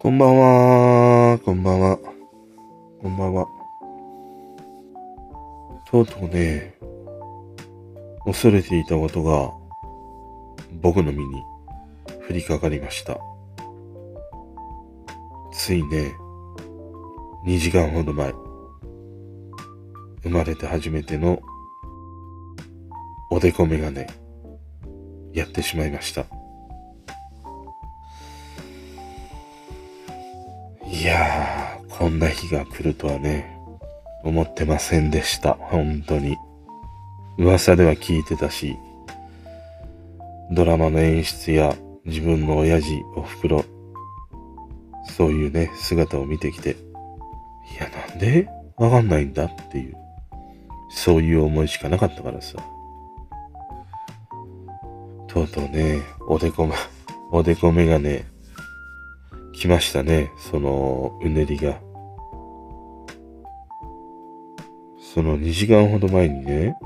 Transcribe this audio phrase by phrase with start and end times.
[0.00, 1.98] こんばんは、こんばんは、
[3.02, 3.48] こんばんは。
[5.90, 6.72] とうとうね、
[8.24, 9.50] 恐れていたことが
[10.80, 11.42] 僕の身に
[12.30, 13.18] 降りかかりました。
[15.52, 16.12] ついね、
[17.44, 18.32] 2時間ほど前、
[20.22, 21.40] 生まれて初めての
[23.32, 24.06] おでこメガネ、
[25.32, 26.37] やってしまいました。
[30.98, 33.56] いやー、こんな日が来るとはね、
[34.24, 35.54] 思ってませんでした。
[35.54, 36.36] 本当に。
[37.38, 38.76] 噂では聞いてたし、
[40.50, 43.64] ドラマの演出や自分の親父、お袋、
[45.16, 46.74] そういうね、姿を見てきて、い
[47.80, 49.94] や、なんでわかんないんだっていう、
[50.90, 52.58] そういう思いしかなかったからさ。
[55.28, 56.74] とうとうね、おでこま、
[57.30, 58.24] おでこメガネ、
[59.58, 61.80] 来ましたね、そのうねりが。
[65.00, 66.76] その2時間ほど前にね、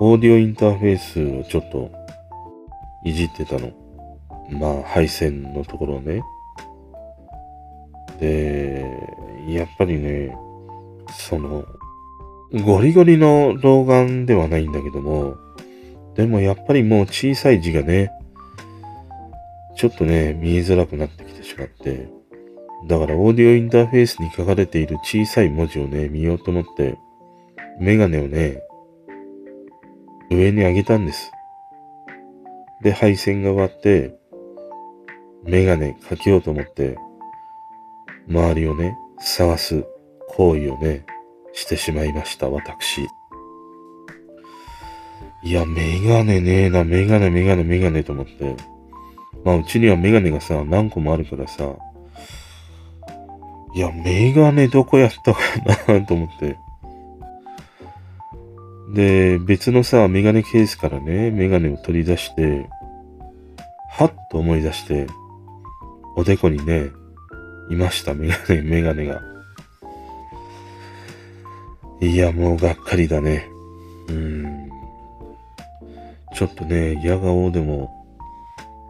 [0.00, 1.90] オーディオインターフェースをちょっと
[3.06, 3.70] いじってたの。
[4.50, 6.20] まあ、配線のところね。
[8.20, 8.86] で、
[9.48, 10.36] やっぱりね、
[11.10, 11.64] その、
[12.66, 15.36] ゴリゴリの老眼ではないんだけども、
[16.16, 18.12] でもやっぱりもう小さい字がね、
[19.78, 22.08] ちょっとね、見えづらくなってきてしまって、
[22.88, 26.98] だからオーディオインターフェースに書かれている小さい文字をね、見ようと思って、
[27.78, 28.60] メガネをね、
[30.32, 31.30] 上に上げたんです。
[32.82, 34.18] で、配線が終わって、
[35.44, 36.98] メガネかけようと思って、
[38.28, 39.84] 周りをね、探す
[40.30, 41.06] 行為をね、
[41.52, 43.02] してしまいました、私。
[45.44, 48.77] いや、メガネねえな、メガネ、メガネ、メガネと思って。
[49.44, 51.76] まあ、うちにはメガネがさ、何個もあるからさ、
[53.74, 55.40] いや、メガネどこやったか
[55.92, 56.56] なと思って。
[58.94, 62.68] で、別のさ、メガネケースからね、メガネを取り出して、
[63.90, 65.06] はっと思い出して、
[66.16, 66.86] おでこにね、
[67.70, 69.20] いました、メガネ、メガネが。
[72.00, 73.48] いや、もうがっかりだね。
[74.08, 74.70] うん。
[76.34, 77.97] ちょっとね、嫌顔でも、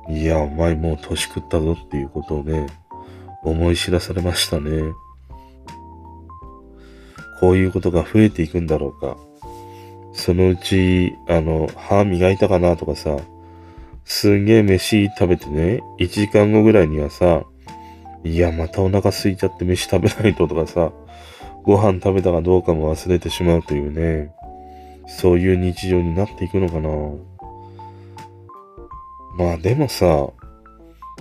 [0.09, 2.67] いや、お前もう年食ったぞっていうことをね、
[3.43, 4.83] 思い知らされましたね。
[7.41, 9.17] こういうことが増えていくんだろうか。
[10.13, 13.19] そのうち、あの、歯磨いたかなとかさ、
[14.05, 17.45] すんげえ飯食べてね、1時間後ぐらいにはさ、
[18.25, 20.91] いや、またお腹空いちゃって飯食べないととかさ、
[21.63, 24.33] ご飯食べたかどうかも忘れてしまうというね、
[25.07, 26.89] そういう日常になっていくのかな。
[29.39, 30.29] まあでもさ、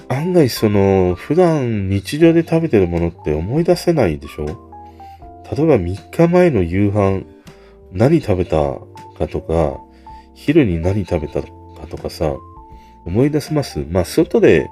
[0.09, 4.45] 案外その、普段日常で食べてるものって思い出せないでしょ？
[5.55, 7.23] 例えば3日前の夕飯、
[7.91, 8.79] 何食べた
[9.17, 9.79] かとか、
[10.33, 11.47] 昼に何食べたか
[11.87, 12.35] とかさ、
[13.05, 13.85] 思い出せます？
[13.89, 14.69] まあ、外で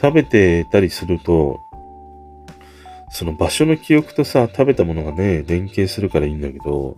[0.00, 1.58] 食べてたりすると、
[3.10, 6.96] その場所の記憶とさ、食べたものがね、連携するからいいんだけど、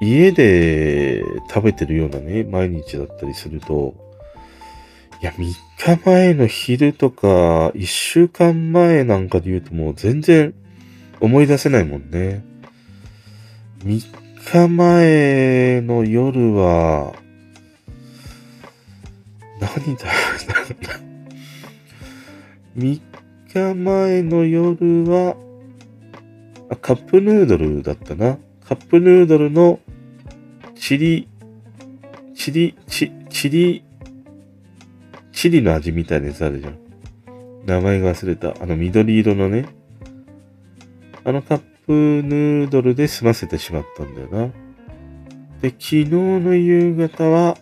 [0.00, 3.94] 家で食べてるようなね、毎日だったりすると、
[5.22, 5.54] いや、3
[5.96, 10.52] 日前の昼とか、1週間前なんかで言うともう全然
[11.20, 12.44] 思い出せないもんね。
[13.84, 17.12] 3日前の夜は、
[19.60, 21.00] 何食べたかな
[22.76, 23.00] ?3
[23.52, 25.36] 日前の夜は、
[26.68, 28.38] あ、カップヌードルだったな。
[28.64, 29.78] カップヌードルの
[30.74, 31.28] チリ、
[32.34, 33.84] チリ、チ、チリ、
[35.42, 36.78] チリの味みたいなやつあるじゃん。
[37.66, 38.54] 名前が忘れた。
[38.62, 39.66] あの緑色のね。
[41.24, 44.52] あのカップヌードルで済ませてしまったんだよな。
[45.60, 47.58] で、昨日の夕方は、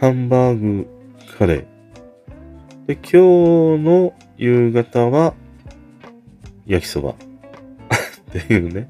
[0.00, 0.88] ハンバーグ
[1.38, 2.86] カレー。
[2.88, 5.34] で、今日の夕方は、
[6.66, 7.10] 焼きそば。
[7.14, 7.14] っ
[8.32, 8.88] ていうね。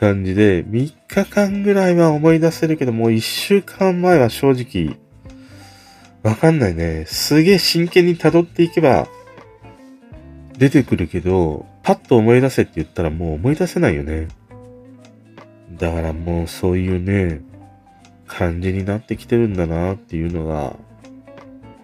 [0.00, 4.98] 感じで、3日間ぐらいは思い出せるけど、もう1週間前は正直、
[6.26, 7.04] わかんないね。
[7.06, 9.06] すげえ真剣に辿っていけば、
[10.58, 14.26] 出てくるけど、パッと思い出せって言ったらもう思い出せないよね。
[15.78, 17.42] だからもうそういうね、
[18.26, 20.74] 感じになってきてるんだなっていうのが、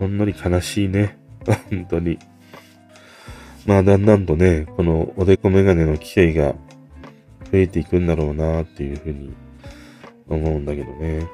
[0.00, 1.16] ほんのり悲しいね。
[1.70, 2.18] 本当に。
[3.64, 6.56] まあだんだんとね、このおでこメガネの機会が
[7.52, 9.32] 増えていくんだろうなっていうふうに
[10.28, 11.28] 思うんだけどね。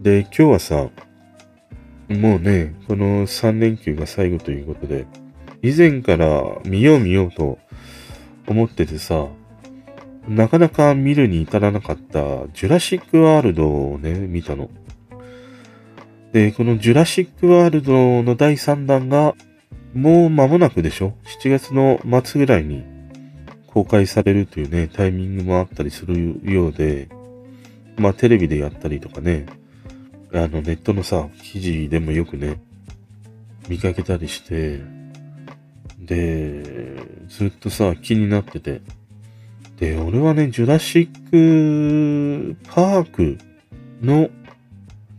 [0.00, 0.88] で、今日はさ、
[2.08, 5.06] もうね、この3連休が最後ということで、
[5.62, 7.58] 以前から見よう見ようと
[8.46, 9.26] 思っててさ、
[10.28, 14.70] なかなか見るに至らなかったジュラシックワールドをね、見たの。
[16.32, 19.34] で、このジュラシックワールドの第3弾が
[19.94, 22.84] もう間もなくでしょ ?7 月の末ぐらいに
[23.68, 27.08] 公開されるというね、タイミングもあったりするようで、
[27.96, 29.46] まあテレビでやったりとかね、
[30.32, 32.60] あのネットのさ、記事でもよくね、
[33.68, 34.80] 見かけたりして、
[36.00, 36.62] で、
[37.28, 38.80] ずっとさ、気になってて。
[39.78, 43.38] で、俺はね、ジュラシックパーク
[44.02, 44.30] の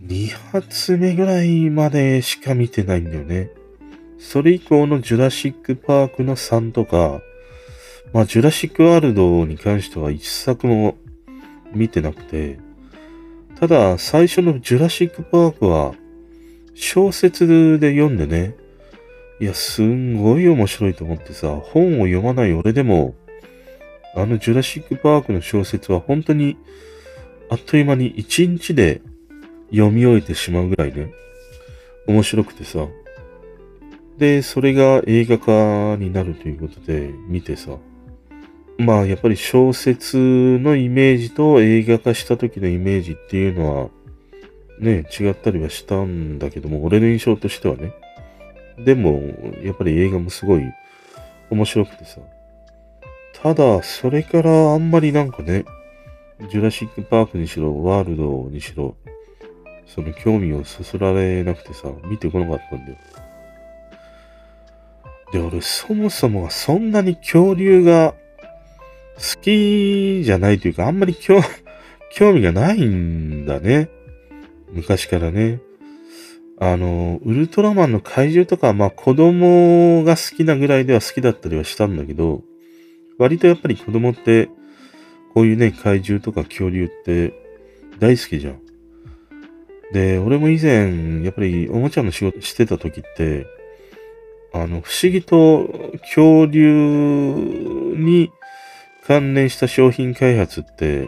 [0.05, 3.51] 2発目ぐらいまでしか見てないんだよね。
[4.19, 7.21] それ以降のジュラシックパークの3とか、
[8.13, 10.95] まあ、ジュラシックワールドに関しては一作も
[11.73, 12.57] 見てなくて、
[13.59, 15.95] ただ、最初のジュラシックパークは、
[16.75, 18.55] 小説で読んでね、
[19.39, 23.15] いや、すんごい面白いと思ってさ、本を読まない俺でも、
[24.15, 26.55] あのジュラシックパークの小説は本当に、
[27.49, 29.01] あっという間に一日で
[29.71, 31.11] 読み終えてしまうぐらいね、
[32.05, 32.85] 面白くてさ。
[34.19, 37.71] で、それが映画化になるということで見てさ。
[38.77, 43.89] まあ、やっぱり小説のイメージと映画化した時のイメージっていうのは、
[44.79, 47.93] ね、違ったりはしたんだけども、俺の印象としてはね。
[48.77, 49.23] でも、
[49.63, 50.63] やっぱり映画もすごい
[51.49, 52.21] 面白くてさ。
[53.41, 55.65] ただ、それからあんまりなんかね、
[56.51, 58.95] ジュラシックパークにしろ、ワールドにしろ、
[59.87, 62.97] その興味をそそられなくてさ、見てこなかったんだよ。
[65.31, 68.13] で、俺そもそもそんなに恐竜が
[69.17, 71.15] 好きじゃないというか、あんまり
[72.13, 73.89] 興味がないんだね。
[74.71, 75.59] 昔からね。
[76.59, 82.43] あの、ウルトラマンの怪獣とか、まあ子供が好きなぐらいでは好きだったりはしたんだけど、
[83.17, 84.49] 割とやっぱり子供って、
[85.33, 87.33] こういうね、怪獣とか恐竜って
[87.99, 88.59] 大好きじゃん。
[89.93, 93.45] で、俺も以前、やっぱりおもちゃの仕事してた時って、
[94.53, 96.65] あの、不思議と恐竜
[97.95, 98.31] に
[99.07, 101.07] 関連した商品開発って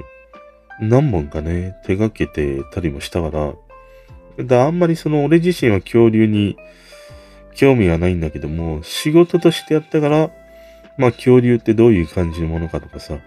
[0.79, 3.29] 何本かね、手掛けてたりもしたか
[4.37, 6.55] ら、だあんまりその俺自身は恐竜に
[7.53, 10.31] 興味はないんだけども、仕事としてやったから、
[10.97, 13.19] まあ恐竜ってどういう感じのものかとかさ、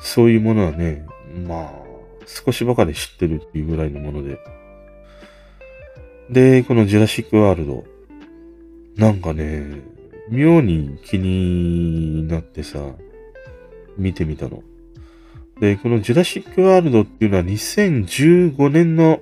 [0.00, 1.04] そういうものはね、
[1.46, 1.70] まあ
[2.26, 4.38] 少しばかり知ってるっていうぐらいのもので。
[6.30, 7.84] で、このジュラシックワールド。
[8.96, 9.82] なんかね、
[10.30, 12.78] 妙に気になってさ、
[13.98, 14.62] 見てみたの。
[15.60, 19.20] で、このジュラシックワールドっていうのは2015年の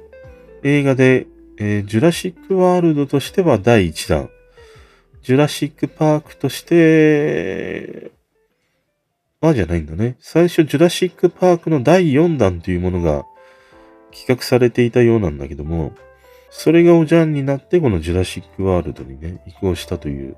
[0.62, 1.26] 映画で、
[1.58, 4.30] えー、ジュラシックワールドとしては第1弾。
[5.22, 8.10] ジュラシックパークとして、
[9.40, 10.16] まあじゃないんだね。
[10.20, 13.24] 最初、ジュラシックパークの第4弾というものが
[14.10, 15.94] 企画されていたようなんだけども、
[16.50, 20.36] それがおじゃんになって、このジュラシックワールドにね、移行したという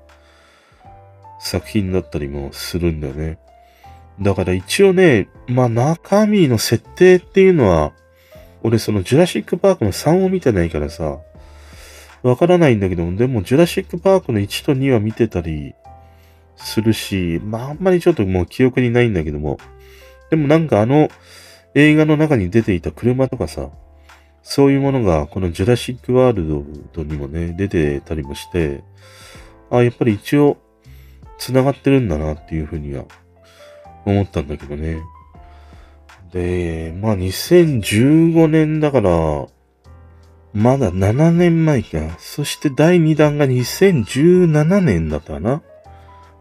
[1.39, 3.39] 作品だったりもするんだよね。
[4.19, 7.93] だから一応ね、まあ中身の設定っていうのは、
[8.63, 11.19] 俺そのジュラシックパークの3を見てないからさ、
[12.23, 15.75] わからないんだけど、でもジュラシックパークの1と2は見てたり
[16.55, 19.59] するし、まああんまりちょっともう記憶にないんだけども、
[20.29, 21.09] でもなんかあの
[21.75, 23.69] 映画の中に出ていた車とかさ、
[24.41, 28.83] そういうものがこのジュラシックワールドにもね、出てたりもして、
[29.69, 30.57] あやっぱり一応
[31.37, 33.05] 繋がってるんだなっていうふうには
[34.09, 35.01] 思ったんだけどね。
[36.31, 39.47] で、まあ2015年だから、
[40.53, 42.15] まだ7年前か。
[42.19, 45.61] そして第2弾が2017年だったかな。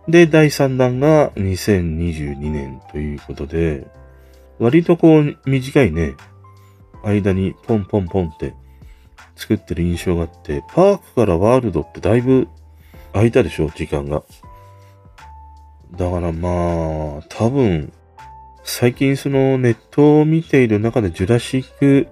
[0.09, 3.87] で、第3弾が2022年ということで、
[4.59, 6.15] 割とこう短いね、
[7.05, 8.55] 間にポンポンポンって
[9.35, 12.49] 作ってる印象があって、パークからワールドってだいぶ
[13.13, 14.23] 空いたでしょ、時間が。
[15.97, 17.93] だからまあ、多分、
[18.65, 22.09] 最近そのネットを見ている中でジュラシック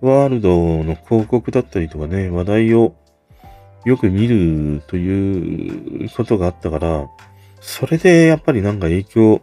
[0.00, 2.94] ワールドの広告だったりとかね、話題を
[3.84, 7.08] よく見るということがあったから、
[7.60, 9.42] それでやっぱりなんか影響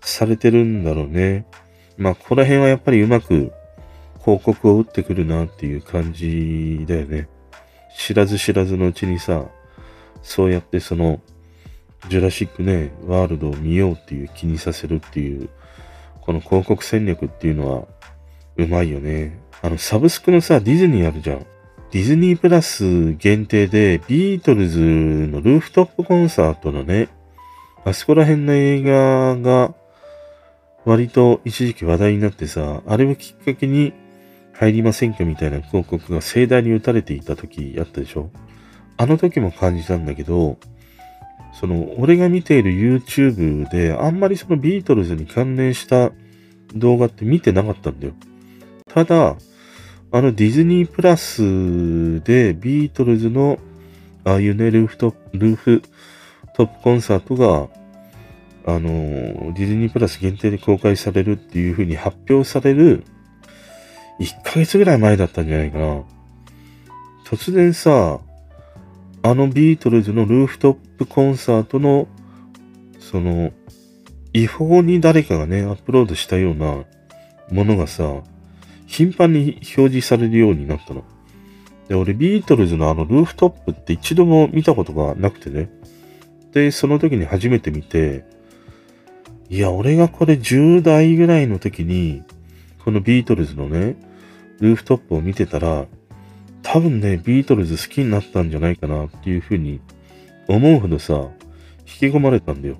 [0.00, 1.46] されてるんだろうね。
[1.98, 3.52] まあ、ここら辺はやっぱりうまく
[4.20, 7.28] 広告を打ってくるなっていう感じだよね。
[7.98, 9.46] 知らず知らずのうちにさ、
[10.22, 11.20] そうやってその
[12.08, 15.48] ジュラシックね、ワールドを見ようっていう気にさせるっていう、
[16.20, 17.86] この広告戦略っていうのは、
[18.56, 19.38] うまいよね。
[19.62, 21.46] あの、サブスクのさ、ディズニーあるじゃん。
[21.90, 27.08] ディズニープラス限定でビートルズのルーフトップコンサートのね、
[27.84, 29.74] あそこら辺の映画が
[30.84, 33.92] 割と一時期話題になってさ、あれをきっかけに
[34.52, 38.30] 入りませんかみたいな広告が盛大に打たれていた時あったでしょ
[38.96, 40.58] あの時も感じたんだけど、
[41.52, 46.12] その、俺が見ている YouTube であんまりそのビートルズに関連した
[46.74, 48.14] 動画って見てなかったんだよ。
[48.88, 49.36] ただ、
[50.12, 53.58] あのディズニープラスでビートルズの
[54.24, 55.82] ああいうね、ルーフト、ルーフ
[56.54, 57.68] トップコンサートが、
[58.66, 63.04] あの、ディズニープラス限定で公開されるっていう風に発表される
[64.20, 66.02] 1ヶ月ぐらい前だったんじゃないかな。
[67.24, 68.20] 突然さ、
[69.22, 72.08] あのビートルズのルーフトップコンサートの、
[72.98, 73.52] その、
[74.32, 76.84] 違法に誰かがね、アップロードしたような
[77.50, 78.22] ものがさ、
[78.86, 81.04] 頻繁に表示されるようになったの。
[81.88, 85.68] で、俺ビートルズのあのルーフトップって一度も見たことがなくてね。
[86.52, 88.24] で、その時に初めて見て、
[89.50, 92.22] いや、俺がこれ10代ぐらいの時に、
[92.84, 93.96] このビートルズのね、
[94.60, 95.86] ルーフトップを見てたら、
[96.62, 99.80] 多分ね、ビートルズ好きになったんじゃないかなっていうふうに
[100.48, 101.28] 思うほどさ、
[101.86, 102.76] 引き込まれたんだよ。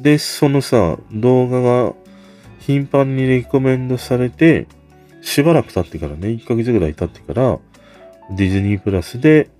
[0.00, 1.94] で、そのさ、動画が
[2.60, 4.66] 頻繁にレコメンドされて、
[5.22, 7.58] しばらく経ってからね、1ヶ月ぐらい経ってから、
[8.30, 9.50] ディズニープラスで、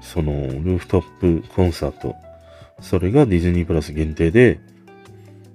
[0.00, 2.14] その、ルーフトップコンサート、
[2.80, 4.60] それがディズニープラス限定で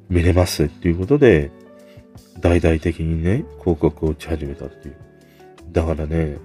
[0.10, 1.52] 見れますっていうことで、
[2.40, 5.07] 大々的にね、広告を打ち始めたっていう。
[5.72, 6.38] だからね、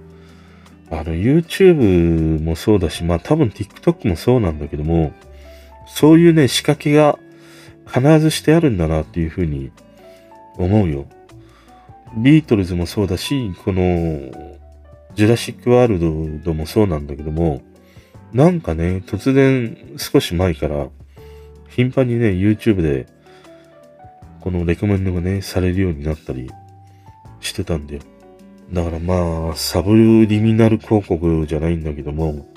[0.89, 5.13] あの、YouTube もそうだし、まあ多分 TikTok もそうなんだけども、
[5.87, 7.17] そういうね、仕掛けが
[7.87, 9.71] 必ずしてあるんだなっていうふうに
[10.57, 11.05] 思うよ。
[12.17, 13.81] ビートルズもそうだし、この、
[15.15, 17.61] ジュラシックワールドもそうなんだけども、
[18.33, 20.87] なんかね、突然少し前から、
[21.69, 23.07] 頻繁にね、YouTube で、
[24.41, 26.51] このレコメンドがね、されるようになったり
[27.39, 28.01] してたんだよ。
[28.73, 32.47] だからまあ、サブリミナル広告じゃないんだけども、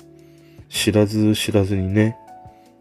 [0.70, 2.16] 知らず知らずにね、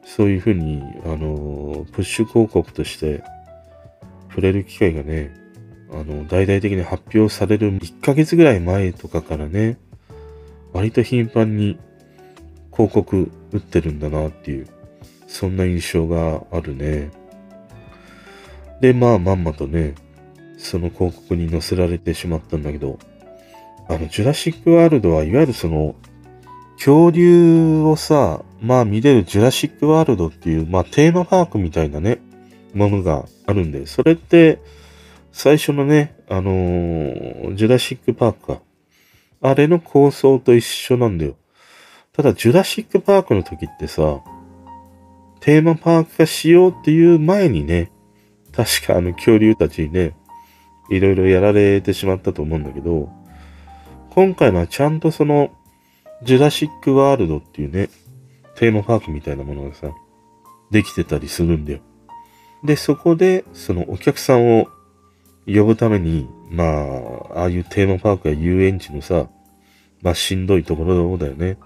[0.06, 3.24] そういうふうに、あの、プッシュ広告として
[4.30, 5.34] 触れる機会がね、
[5.92, 9.80] あの、大々的に発表される1ヶ月ぐらい前とかからね、
[10.72, 11.78] 割と頻繁に
[12.72, 14.68] 広告打ってるんだなっていう、
[15.28, 17.12] そんな印象があるね。
[18.80, 19.94] で、まあ、まんまとね、
[20.58, 22.98] その広告に載せられてしまったんだけど、
[23.88, 25.96] あの、ジュラシックワールドはいわゆるその、
[26.78, 32.20] 恐竜をさ、まあ見れるジュラシックワールドっていう、まあテーマパークみたいなね、
[32.74, 34.60] ものがあるんで、それって、
[35.32, 38.62] 最初のね、あのー、ジュラシックパークか。
[39.42, 41.36] あれの構想と一緒なんだよ。
[42.14, 44.22] ただ、ジュラシックパークの時ってさ、
[45.42, 47.92] テーマパーク化しようっていう前にね、
[48.52, 50.16] 確かあの恐竜たちにね、
[50.90, 53.10] いろいろやられてしまったと思うんだけど、
[54.16, 55.52] 今回のはちゃんとその、
[56.24, 57.90] ジュラシックワールドっていうね、
[58.56, 59.90] テーマパークみたいなものがさ、
[60.72, 61.80] できてたりするんだよ。
[62.64, 64.70] で、そこで、そのお客さんを
[65.46, 69.28] 呼ぶために、まあ、ああいうテーマパークや遊園地のさ、
[70.02, 71.58] まあしんどいところだよね。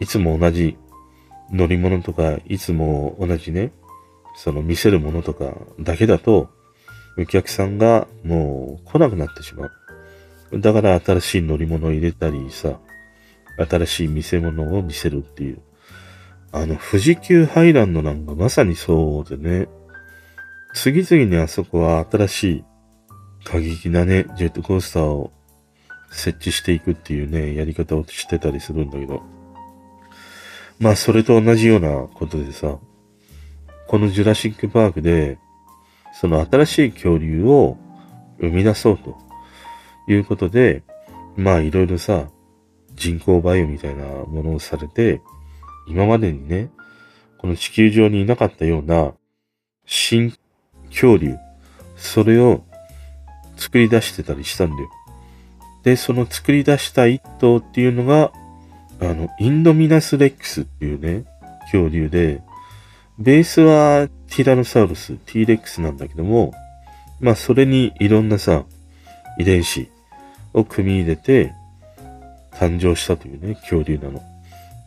[0.00, 0.76] いつも同じ
[1.52, 3.70] 乗り物とか、いつも同じね、
[4.34, 6.50] その見せるものとかだけだと、
[7.16, 9.70] お客さんがもう来なくなってしまう。
[10.52, 12.78] だから新しい乗り物を入れたりさ、
[13.58, 15.60] 新しい見せ物を見せるっていう。
[16.52, 19.68] あの、富士急ハイランドなんかまさにそうでね、
[20.74, 22.64] 次々にあそこは新しい
[23.44, 25.32] 過激なね、ジェットコースターを
[26.10, 29.22] 設置していくっていうね、やり方をしてたりするんだけど。
[30.78, 32.78] まあ、それと同じようなことでさ、
[33.88, 35.38] このジュラシックパークで、
[36.14, 37.76] その新しい恐竜を
[38.38, 39.27] 生み出そうと
[40.08, 40.82] いうことで、
[41.36, 42.28] まあいろいろさ、
[42.94, 45.20] 人工培養みたいなものをされて、
[45.86, 46.70] 今までにね、
[47.38, 49.12] この地球上にいなかったような
[49.86, 50.34] 新
[50.88, 51.36] 恐竜、
[51.96, 52.64] それを
[53.56, 54.90] 作り出してたりしたんだよ。
[55.84, 58.32] で、その作り出した一頭っていうのが、
[59.00, 61.24] あの、インドミナスレックスっていうね、
[61.70, 62.42] 恐竜で、
[63.18, 66.52] ベースはティラノサウルス、T レックスなんだけども、
[67.20, 68.64] まあそれにいろんなさ、
[69.38, 69.88] 遺伝子
[70.58, 71.52] を組み入れて
[72.52, 74.22] 誕生したというね、恐竜なの。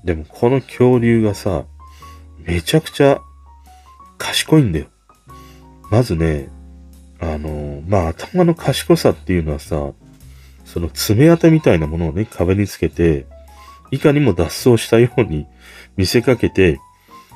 [0.04, 1.64] でもこの恐竜がさ、
[2.40, 3.22] めちゃくちゃ
[4.18, 4.88] 賢いんだよ。
[5.90, 6.50] まずね、
[7.20, 9.92] あの、まあ頭の賢さっていうのはさ、
[10.66, 13.26] その爪痕みたいなものをね、壁につけて、
[13.92, 15.46] いかにも脱走したように
[15.98, 16.80] 見せかけて、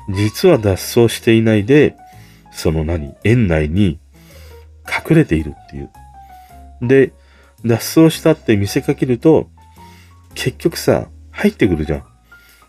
[0.08, 1.96] 実は脱走していないで、
[2.50, 3.98] その何、園内に
[4.88, 5.90] 隠れているっていう。
[6.82, 7.12] で、
[7.66, 9.48] 脱走したって見せかけると、
[10.34, 12.04] 結局さ、入ってくるじゃん。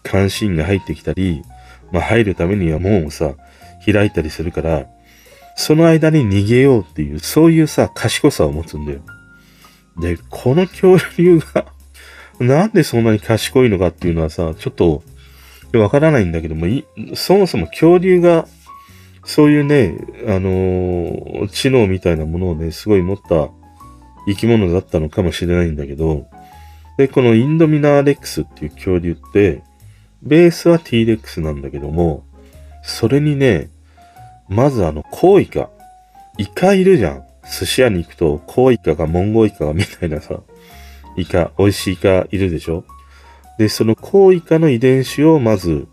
[0.10, 1.44] 監視員が入ってきたり、
[1.92, 3.36] まあ入るためには門をさ、
[3.86, 4.88] 開いたりするから、
[5.56, 9.02] その間に逃げようっていう、そういうさ、賢さを持つんだよ。
[10.00, 11.66] で、この恐竜が
[12.40, 15.04] なんでそんなに賢いのかっていうのはさ、ちょっと、
[15.74, 16.66] わからないんだけども、
[17.16, 18.48] そもそも恐竜が、
[19.26, 23.50] そういうね、あのー、知能みたいなものをね、すごい持った
[24.28, 26.28] 生き物だったのかもしれないんだけど、
[26.98, 29.64] で、このインドミナーレックスっていう恐竜って、
[30.22, 32.26] ベースは T レックスなんだけども、
[32.84, 33.70] それにね、
[34.50, 35.70] まずあの、コウイカ。
[36.38, 37.24] イカいるじゃん。
[37.44, 40.40] 寿司屋に行くと、コウイカがモンゴウイカがみたいなさ、
[41.16, 42.84] イカ、美味しいイカいるでしょ？
[43.58, 45.88] で、そのコウイカの遺伝子をまず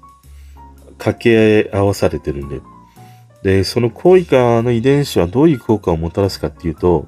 [0.99, 2.61] 掛け合わされてるんで。
[3.43, 7.07] で、そのコウイカの遺伝子はどういう効果をもたらすかっていうと、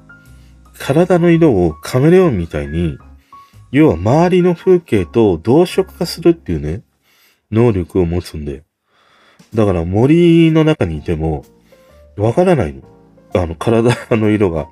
[0.79, 2.97] 体の色をカメレオンみたいに、
[3.71, 6.83] 要は周りの風景と同色化するっていうね、
[7.51, 8.63] 能力を持つんで。
[9.53, 11.45] だから森の中にいても、
[12.17, 12.81] わからないの。
[13.33, 14.67] あの、体の色が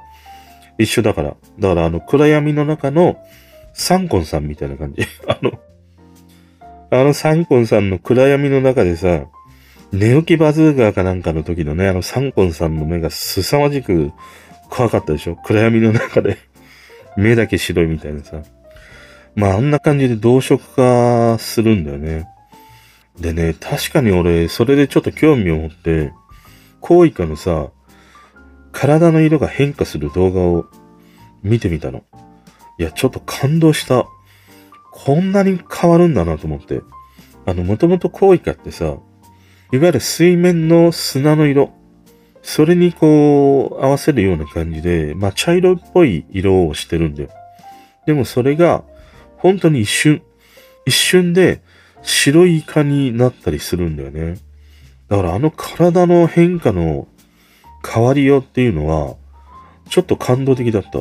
[0.77, 1.35] 一緒だから。
[1.59, 3.17] だからあの、暗闇の中の
[3.73, 5.03] サンコンさんみたいな感じ。
[5.27, 5.59] あの、
[6.91, 9.25] あのサンコンさんの暗闇の中でさ、
[9.91, 14.11] 寝起きバズーガーかなんかの時のね、あのサンコンさんの目が凄まじく
[14.69, 15.35] 怖かったでしょ？
[15.35, 16.37] 暗闇の中で
[17.17, 18.41] 目だけ白いみたいなさ。
[19.35, 22.27] まああんな感じで同色化するんだよね。
[23.19, 26.11] でね、確かに俺、それでちょっと興味を持って、
[26.81, 27.69] コウイカのさ、
[28.73, 30.65] 体の色が変化する動画を
[31.43, 32.03] 見てみたの。
[32.77, 34.05] いや、ちょっと感動した。
[34.91, 36.81] こんなに変わるんだなと思って。
[37.45, 39.01] あの、もともとコウイカってさ、いわ
[39.71, 41.71] ゆる水面の砂の色、
[42.45, 47.29] それにこう、合わせるような感じで、まあ、茶色っぽい色をしてるんだよ。
[48.05, 48.83] でもそれが、
[49.37, 50.21] 本当に一瞬、
[50.85, 51.63] 一瞬で
[52.03, 54.37] 白いイカになったりするんだよね。
[55.09, 57.07] だからあの体の変化の
[57.83, 59.15] 変わりようっていうのは、
[59.89, 60.99] ちょっと感動的だった。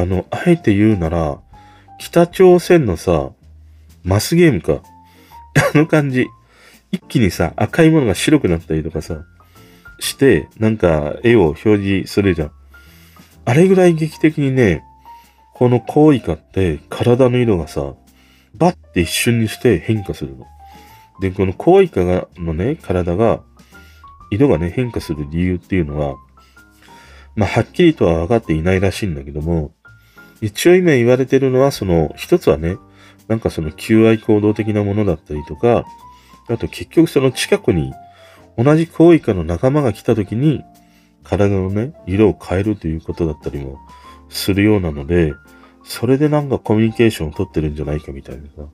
[0.00, 1.38] あの、あえて言うなら、
[2.00, 3.30] 北朝鮮のさ、
[4.02, 4.82] マスゲームか。
[5.74, 6.26] あの感じ。
[6.90, 9.24] 一気にさ、赤いものが白くなったりとかさ、
[9.98, 12.50] して、なんか絵を表示するじゃん。
[13.44, 14.82] あれぐらい劇的にね、
[15.54, 17.94] このコウイカって体の色がさ、
[18.54, 20.46] バッて一瞬にして変化するの。
[21.20, 23.42] で、このコウイカがのね、体が、
[24.30, 26.16] 色がね、変化する理由っていうのは、
[27.36, 29.72] まあ、はっきりとは分かっていないらしいんだけども、
[30.40, 32.76] 一応今言われてるのは、その、一つはね、
[33.28, 35.84] なんかその求愛行動的なものだったりとか、
[36.48, 37.92] あと結局その近くに
[38.58, 40.64] 同じコウイカの仲間が来た時に、
[41.22, 43.78] 体のね、色を変えるということだったりも
[44.28, 45.34] するようなので、
[45.84, 48.68] それでなんかコミュニケーションを取ってるんじゃないかみたいなさ、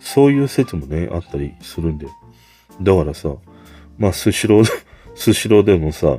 [0.00, 2.06] そういう説もね、あったりするんで。
[2.80, 3.34] だからさ、
[3.98, 4.64] まあ、スシロー、
[5.14, 6.18] スシローでもさ、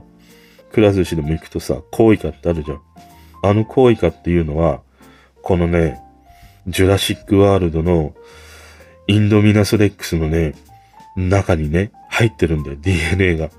[0.71, 2.81] くら寿司でも行くとさ、コウイカってあるじゃん。
[3.41, 4.81] あのコウイカっていうのは、
[5.41, 5.99] このね、
[6.67, 8.13] ジュラシックワールドの
[9.07, 10.53] インドミナスレックスのね、
[11.15, 13.49] 中にね、入ってるんだよ、DNA が。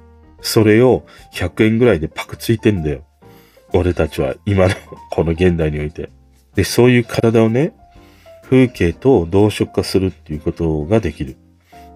[0.41, 3.05] それを100円ぐらいでパクついてんだよ。
[3.73, 4.75] 俺たちは今の
[5.11, 6.11] この現代において。
[6.55, 7.73] で、そういう体をね、
[8.45, 11.37] 風景と同色化するっていうことができる。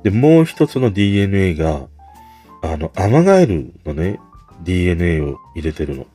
[0.04, 1.88] で、もう一つの DNA が、
[2.62, 4.20] あの、アマガエルのね、
[4.62, 6.06] DNA を入れてるの。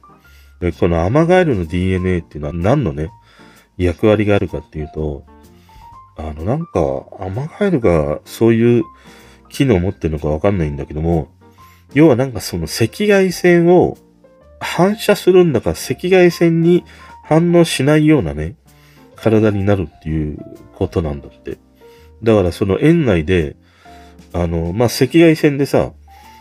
[0.61, 3.11] で、このアマガエルの DNA っていうのは何のね、
[3.77, 5.25] 役割があるかっていうと、
[6.17, 6.79] あの、なんか、
[7.19, 8.83] アマガエルがそういう
[9.49, 11.29] 機能を持ってるのかわかんないんだけども、
[11.93, 13.97] 要はなんかその赤外線を
[14.59, 16.83] 反射するんだから赤外線に
[17.23, 18.55] 反応しないようなね、
[19.15, 20.37] 体になるっていう
[20.75, 21.57] ことなんだって。
[22.23, 23.55] だからその園内で、
[24.33, 25.93] あの、まあ、赤外線でさ、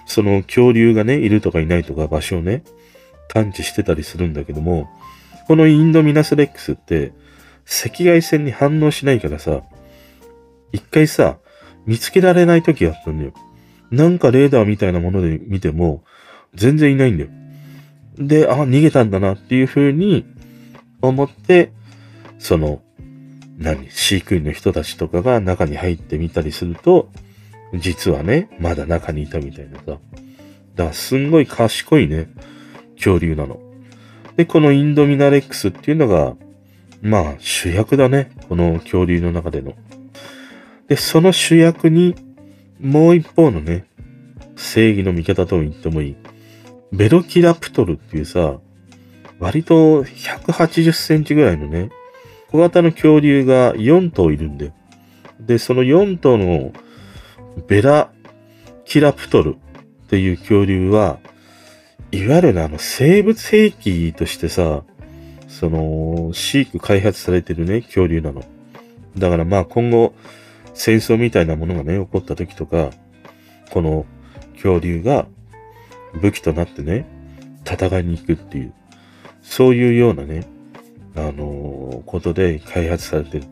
[0.06, 2.62] その恐竜がね、いるとかいないとか場所をね、
[3.28, 4.88] 探知してたりするんだけども、
[5.46, 7.12] このインドミナスレックスって、
[7.84, 9.62] 赤外線に反応しないからさ、
[10.72, 11.38] 一回さ、
[11.88, 13.32] 見つけられない時があったんだよ。
[13.90, 16.04] なんかレーダーみたいなもので見ても、
[16.54, 17.30] 全然いないんだよ。
[18.18, 20.26] で、あ、逃げたんだなっていう風に
[21.00, 21.72] 思って、
[22.38, 22.82] その、
[23.56, 27.08] 何、飼育員の人たちとかが中に入ってみたりすると、
[27.74, 29.82] 実はね、まだ中にいたみたいなさ。
[29.86, 30.00] だか
[30.76, 32.28] らすんごい賢いね、
[32.96, 33.58] 恐竜なの。
[34.36, 36.36] で、このインドミナレックスっていうのが、
[37.00, 38.30] まあ主役だね。
[38.48, 39.72] この恐竜の中での。
[40.88, 42.14] で、その主役に
[42.80, 43.86] もう一方のね、
[44.56, 46.16] 正義の味方と言ってもいい。
[46.92, 48.58] ベロキラプトルっていうさ、
[49.38, 51.90] 割と180センチぐらいのね、
[52.50, 54.72] 小型の恐竜が4頭いるんだよ。
[55.40, 56.72] で、その4頭の
[57.66, 58.10] ベラ
[58.84, 59.56] キラプトル
[60.04, 61.18] っていう恐竜は、
[62.10, 64.82] いわゆるね、あの生物兵器としてさ、
[65.46, 68.42] その、飼育開発されてるね、恐竜なの。
[69.16, 70.14] だからまあ今後、
[70.78, 72.90] 戦争みたいなものがね、起こった時とか、
[73.70, 74.06] この
[74.52, 75.26] 恐竜が
[76.22, 77.04] 武器となってね、
[77.66, 78.72] 戦いに行くっていう、
[79.42, 80.46] そういうようなね、
[81.16, 83.44] あのー、ことで開発されてる。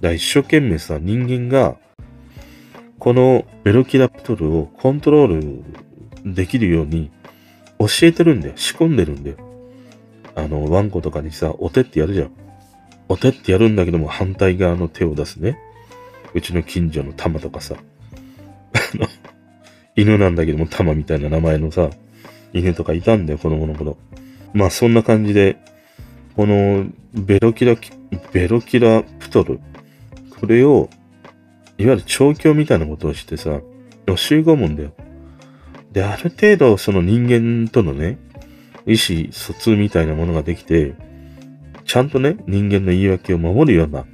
[0.00, 1.76] だ一生懸命さ、人間が、
[2.98, 5.62] このベロキラプトルをコントロー
[6.24, 7.12] ルできるように
[7.78, 8.54] 教えてるんだよ。
[8.56, 9.36] 仕込んでるんだよ。
[10.34, 12.32] あの、ワンコとかにさ、お手ってやるじゃん。
[13.08, 15.56] お手ってやるんだけども、反対側の手を出すね。
[16.34, 17.76] うちの近所の玉とかさ。
[18.74, 19.08] あの、
[19.96, 21.90] 犬なんだけども、玉みたいな名前のさ、
[22.52, 23.96] 犬とかいたんだよ、子供の頃。
[24.52, 25.56] まあ、そんな感じで、
[26.36, 27.76] この、ベロキラ、
[28.32, 29.60] ベロキラプトル。
[30.40, 30.90] これを、
[31.78, 33.60] いわゆる調教みたいなことをしてさ、
[34.06, 34.92] 教え込むんだよ。
[35.92, 38.18] で、ある程度、その人間とのね、
[38.86, 40.94] 意思疎通みたいなものができて、
[41.84, 44.04] ちゃんとね、人間の言い訳を守るような、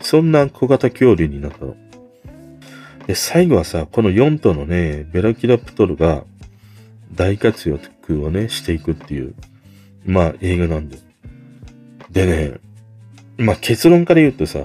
[0.00, 1.76] そんな小型恐竜になったの。
[3.06, 6.24] で、最後はさ、この4頭のね、ベラキラプトルが
[7.14, 9.34] 大活躍をね、していくっていう、
[10.04, 11.02] まあ映画なんだよ。
[12.10, 12.52] でね、
[13.36, 14.60] まあ結論から言うとさ、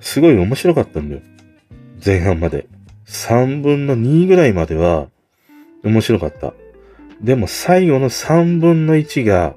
[0.00, 1.22] すごい面白かったんだよ。
[2.04, 2.66] 前半まで。
[3.06, 5.08] 3分の2ぐらいまでは
[5.84, 6.54] 面白かった。
[7.20, 9.54] でも最後の3分の1が、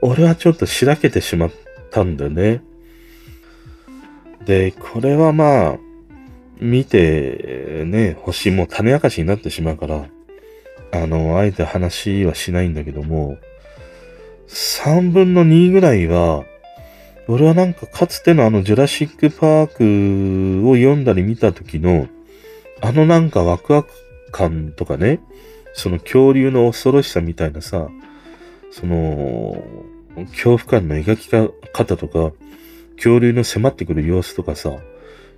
[0.00, 1.52] 俺はちょっとしらけてしまっ
[1.90, 2.62] たんだよね。
[4.48, 5.78] で、これはまあ、
[6.58, 10.08] 見て、ね、星も種明かしになってしまうから、
[10.90, 13.36] あの、あえて話はしないんだけども、
[14.48, 16.46] 3分の2ぐらいは、
[17.28, 22.08] 俺はなんかかつてのあのジュラシックパークを読んだり見た時の、
[22.80, 23.90] あのなんかワクワク
[24.32, 25.20] 感とかね、
[25.74, 27.90] その恐竜の恐ろしさみたいなさ、
[28.70, 29.62] その、
[30.30, 32.32] 恐怖感の描き方とか、
[32.98, 34.70] 恐竜の迫ってくる様子とかさ、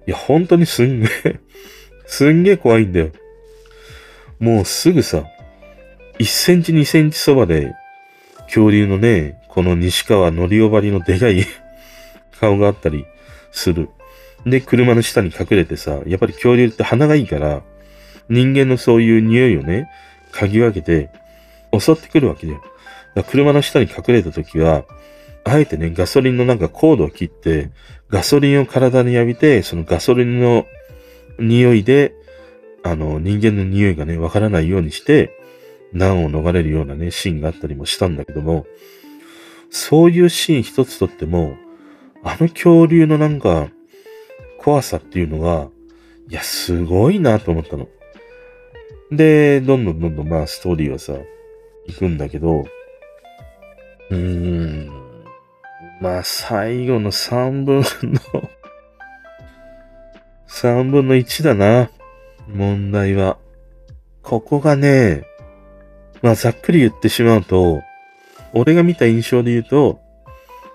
[0.07, 1.41] いや、本当にすんげえ
[2.07, 3.11] すんげえ怖いんだよ。
[4.39, 5.25] もうすぐさ、
[6.19, 7.73] 1センチ2センチそばで、
[8.45, 11.47] 恐竜のね、この西川のりおばりのでかい
[12.41, 13.07] 顔があったり
[13.53, 13.89] する。
[14.47, 17.63] で、車の下に隠れてさ、やっぱり恐竜って鼻がいいから、
[18.29, 19.91] 人間のそういう匂いをね、
[20.33, 21.11] 嗅ぎ分けて、
[21.79, 22.63] 襲ってくるわけだよ。
[23.15, 24.85] だ車の下に隠れた時は、
[25.45, 27.71] あえてね、ガソリンのなんかコードを切って、
[28.09, 30.67] ガソリンを体に浴びて、そのガソリンの
[31.39, 32.15] 匂いで、
[32.83, 35.37] あの、人間の匂いがね、わからないようにして、
[35.93, 38.67] 難を逃れるようなね、シーンがあったりもしたんだけども、
[39.71, 41.57] そういうシーン一つとっても、
[42.23, 43.71] あの恐竜のなんか、
[44.59, 45.69] 怖さっていうのが、
[46.29, 47.89] いや、すごいなと思ったの。
[49.11, 51.15] で、どんどんどんどんまあストーリーはさ、
[51.87, 52.67] 行くんだけど、
[54.11, 55.00] うーん、
[56.01, 58.51] まあ最後の3分の
[60.51, 61.91] 3分の1だな。
[62.49, 63.39] 問題は。
[64.23, 65.25] ここがね、
[66.23, 67.83] まあざっくり言ってしまうと、
[68.53, 70.01] 俺が見た印象で言うと、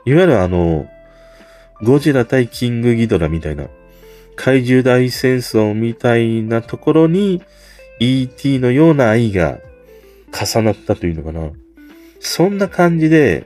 [0.06, 0.88] いわゆるあの、
[1.84, 3.68] ゴジラ対キングギドラみたいな、
[4.36, 7.44] 怪獣大戦争みたいなところに、
[8.00, 8.60] E.T.
[8.60, 9.60] のような愛が
[10.32, 11.52] 重なったというのかな。
[12.20, 13.46] そんな感じで、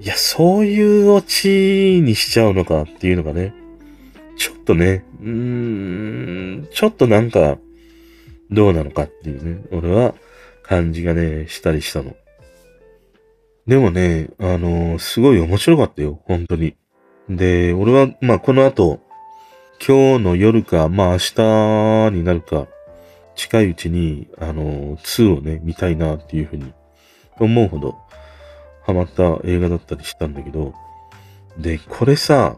[0.00, 3.52] いや、そういうオチにしちゃうのかっていうのがね、
[4.38, 5.28] ちょっとね、うー
[6.62, 7.58] ん、ちょっとなんか、
[8.50, 10.14] どうなのかっていうね、俺は
[10.62, 12.16] 感じがね、したりしたの。
[13.66, 16.76] でもね、あのー、すごい面白かったよ、本当に。
[17.28, 19.00] で、俺は、まあ、この後、
[19.86, 22.68] 今日の夜か、まあ明日になるか、
[23.36, 26.72] 近いうちに、あの、2をね、見たいなっていうふうに
[27.38, 27.96] 思うほど
[28.82, 30.74] ハマった映画だったりしたんだけど、
[31.58, 32.56] で、これさ、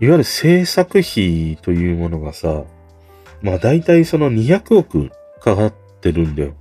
[0.00, 2.64] いわゆる制作費というものがさ、
[3.42, 6.54] まあ大体その200億かかってるんだよ。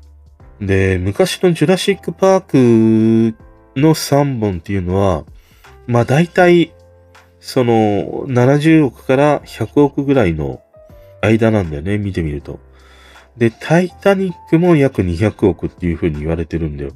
[0.60, 3.36] で、昔のジュラシックパーク
[3.80, 5.26] の3本っていうのは、
[5.88, 6.74] まあ大体
[7.40, 7.74] その
[8.28, 10.62] 70億から100億ぐらいの
[11.22, 12.60] 間なんだよね、見てみると。
[13.38, 16.92] で、タイタニックも約200億っていう風に言われてるんだよ。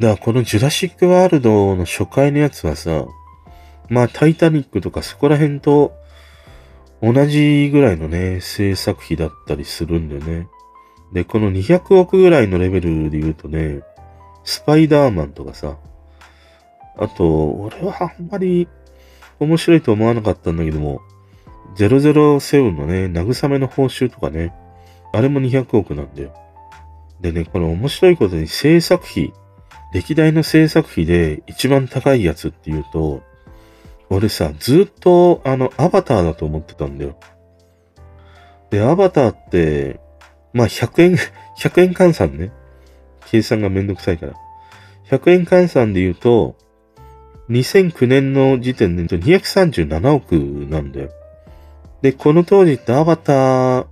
[0.00, 3.04] だからこのジュラシックワールドの初回のやつはさ、
[3.90, 5.92] まあタイタニックとかそこら辺と
[7.02, 10.48] 同じぐらいのね、制作費だったりするんだよね。
[11.12, 13.82] で、この200億ぐらいのレベルで言うとね、
[14.42, 15.76] スパイダーマンとかさ、
[16.96, 18.68] あと、俺はあんまり
[19.38, 21.02] 面白いと思わなかったんだけども、
[21.76, 24.54] 007のね、慰めの報酬とかね、
[25.12, 26.34] あれも200億なんだよ。
[27.20, 29.34] でね、この面白いことに制作費、
[29.92, 33.22] 歴代の制作費で一番高いやつっていうと、
[34.08, 37.16] 俺さ、ずっとあの、アバターだと思ってたんだよ。
[38.70, 40.00] で、アバターって、
[40.52, 41.16] まあ、100円、
[41.58, 42.52] 100円換算ね。
[43.26, 44.34] 計算がめんどくさいから。
[45.08, 46.56] 100円換算で言うと、
[47.50, 50.32] 2009年の時点で237億
[50.70, 51.10] なんだよ。
[52.00, 53.86] で、この当時ってアバター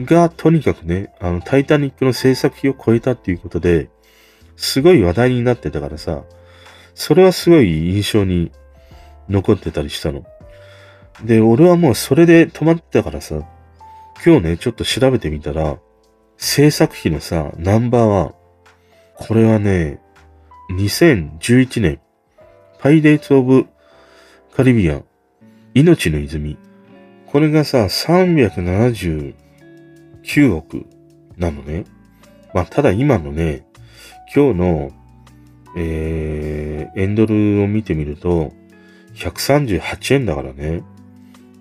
[0.00, 3.88] がとにかくね、あの、タイタニックの制作費を超えたっていうことで、
[4.56, 6.24] すごい話題になってたからさ、
[6.94, 8.52] それはすごい印象に
[9.28, 10.24] 残ってたりしたの。
[11.24, 13.42] で、俺はもうそれで止まってたからさ、
[14.24, 15.78] 今日ね、ちょっと調べてみたら、
[16.36, 18.34] 制作費のさ、ナンバーワン。
[19.14, 20.00] これはね、
[20.70, 22.00] 2011年、
[22.78, 23.66] パイレーツ・オブ・
[24.54, 25.04] カリビアン、
[25.74, 26.58] 命の泉。
[27.26, 29.34] これがさ、379
[30.56, 30.86] 億
[31.36, 31.84] なのね。
[32.52, 33.66] まあ、ただ今のね、
[34.34, 34.90] 今日の、
[35.76, 38.52] えー、エンドルを見てみると、
[39.14, 40.82] 138円だからね。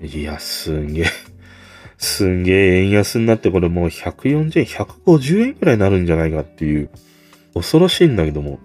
[0.01, 1.05] いや、すんげえ
[1.99, 6.89] すんげえ円安になってこれもう140円、150円くらいになるんじゃないかっていう、
[7.53, 8.59] 恐ろしいんだけども。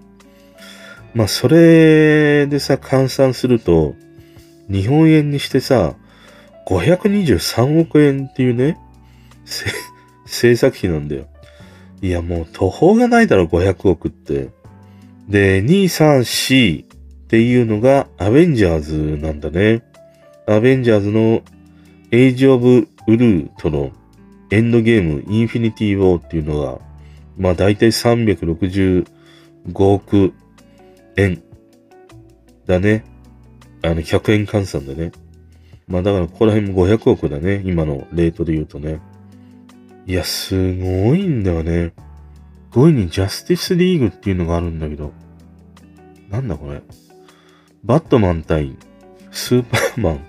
[1.14, 3.94] まあ、それでさ、換算すると、
[4.70, 5.96] 日本円にしてさ、
[6.66, 8.78] 523億円っていうね、
[10.24, 11.26] 制作 費なんだよ。
[12.00, 14.50] いや、もう途方がないだろ、500億って。
[15.28, 16.86] で、2、3、4っ
[17.28, 19.82] ていうのがアベンジャーズなんだね。
[20.46, 21.42] アベンジャーズの
[22.10, 23.90] エイジ・オブ・ウルーとの
[24.50, 26.78] エンドゲーム、インフィニティ・ウォーっていうのが、
[27.36, 29.04] まあ大体365
[29.76, 30.32] 億
[31.16, 31.42] 円
[32.66, 33.04] だね。
[33.82, 35.12] あの、100円換算でね。
[35.86, 37.62] まあだからここら辺も500億だね。
[37.66, 39.00] 今のレートで言うとね。
[40.08, 41.92] いや、すごいんだよね。
[42.70, 45.12] 5位にジャスティスリーグっていうのがあるんだけど。
[46.30, 46.80] なんだこれ。
[47.84, 48.74] バットマン対
[49.30, 50.20] スーパーマン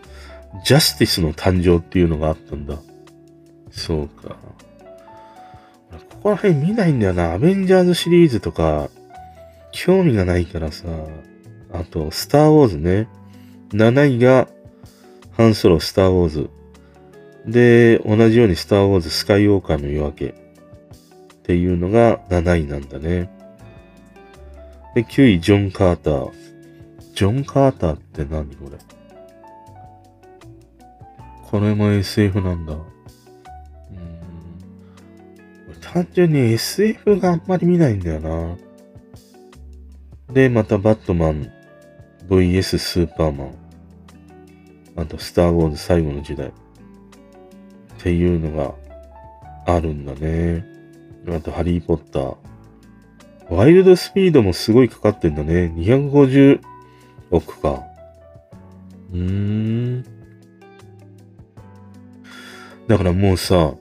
[0.66, 2.78] ジャスティスの誕生っていうのがあったんだ。
[3.72, 4.36] そうか。
[6.10, 7.32] ここら辺見ないんだよな。
[7.32, 8.90] アベンジャーズシリーズとか、
[9.72, 10.90] 興味がないからさ。
[11.72, 13.08] あと、スターウォーズね。
[13.70, 14.50] 7位が、
[15.38, 16.50] ハンソロ、スターウォーズ。
[17.52, 20.26] で、同じようにスターウォーズ、スカイウォーカーの夜明け。
[20.28, 20.34] っ
[21.44, 23.30] ていうのが7位なんだね。
[24.94, 26.32] で、9位、ジョン・カーター。
[27.16, 28.78] ジョン・カーターって何これ？
[31.50, 32.74] これも SF なんだ。
[32.74, 32.84] うん。
[35.82, 38.56] 単純に SF があんまり見ないんだよな。
[40.32, 41.52] で、またバットマン
[42.28, 43.56] VS スーパーマン。
[44.96, 46.54] あと、スター・ウォーズ最後の時代。
[48.00, 48.74] っていうのが
[49.66, 50.66] あるんだね。
[51.28, 52.36] あと、ハリー・ポッター。
[53.54, 55.74] ワイルドスピードもすごいかかってんだね。
[55.76, 56.62] 250
[57.32, 57.84] 億か。
[59.12, 60.04] うーん。
[62.88, 63.74] だからもうさ、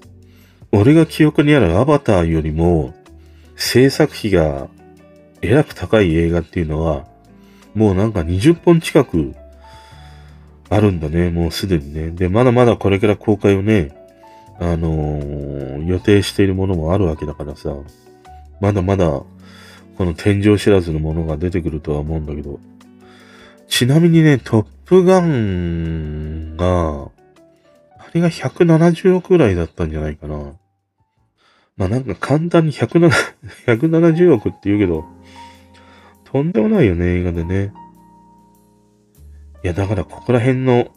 [0.72, 2.94] 俺が記憶にあるアバターよりも、
[3.57, 4.68] 制作費が
[5.42, 7.07] えらく高い映画っていうのは、
[7.74, 9.35] もうなんか20本近く
[10.70, 12.11] あるんだね、もうすでにね。
[12.11, 13.97] で、まだまだこれから公開をね、
[14.61, 17.75] あのー、予定しているものもあるわけだからさ、
[18.61, 22.61] まだまだ、この天井知らずのものが出てくるとは思うんだけど、
[23.68, 27.11] ちなみにね、トップガンが、
[27.99, 30.55] あれが170億ぐらいだったんじゃないかな。
[31.77, 35.05] まあなんか簡単に170 億って言うけど、
[36.25, 37.73] とんでもないよね、映画でね。
[39.62, 40.88] いや、だからここら辺の、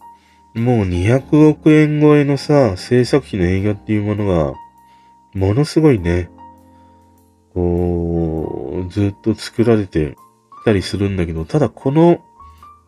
[0.54, 4.54] もう200億円超えのさ、制作費の映画っていうものが、
[5.34, 6.30] ものすごいね、
[7.54, 10.16] こう、ずっと作られて
[10.62, 12.22] きたりするんだけど、ただこの、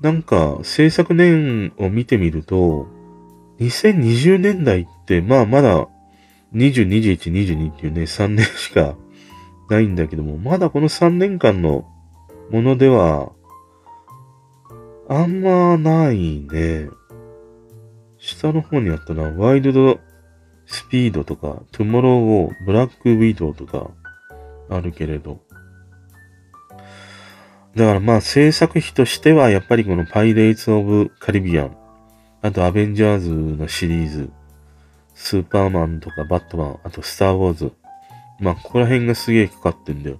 [0.01, 2.87] なんか制作年を見てみると、
[3.59, 5.87] 2020年代って、まあまだ
[6.53, 8.95] 20、21、22っていうね、3年しか
[9.69, 11.85] ないんだけども、まだこの3年間の
[12.51, 13.31] ものでは、
[15.09, 16.89] あんまないね。
[18.23, 19.99] 下の方にあったのは、ワイルド
[20.65, 23.91] スピードとか、トゥモローウォー、ブラックウィドウとか、
[24.69, 25.41] あるけれど。
[27.75, 31.75] だからまあ制作費としてはやっぱりこのパイレーツ・オブ・カリビアン、
[32.41, 34.29] あとアベンジャーズのシリーズ、
[35.15, 37.73] スーパーマンとかバットマン、あとスター・ウォーズ。
[38.39, 40.19] まあここら辺がすげえかかってんだよ。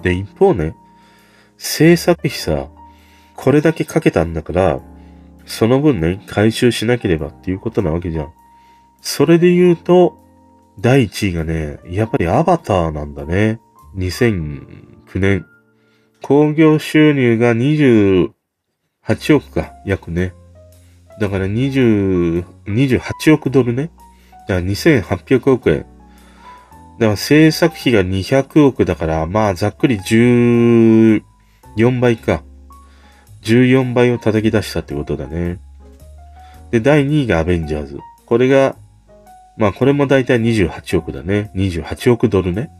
[0.00, 0.74] で、一方ね、
[1.58, 2.68] 制作費さ、
[3.36, 4.80] これだけかけたんだから、
[5.46, 8.32] その分ね、回収しなければっていうことなわけじゃん。
[9.00, 10.18] それで言うと、
[10.80, 13.60] 第1位がね、やっぱりアバターなんだね。
[13.96, 15.44] 2009年。
[16.22, 18.32] 興行収入が28
[19.36, 20.32] 億か、約ね。
[21.20, 23.90] だから20、28億ドルね。
[24.48, 25.86] だから2800億円。
[26.98, 31.20] だから制作費が200億だから、まあざっくり14
[32.00, 32.44] 倍か。
[33.42, 35.58] 14倍を叩き出したってことだね。
[36.70, 37.98] で、第2位がアベンジャーズ。
[38.26, 38.76] これが、
[39.56, 41.50] まあこれもだいたい28億だね。
[41.54, 42.70] 28億ドルね。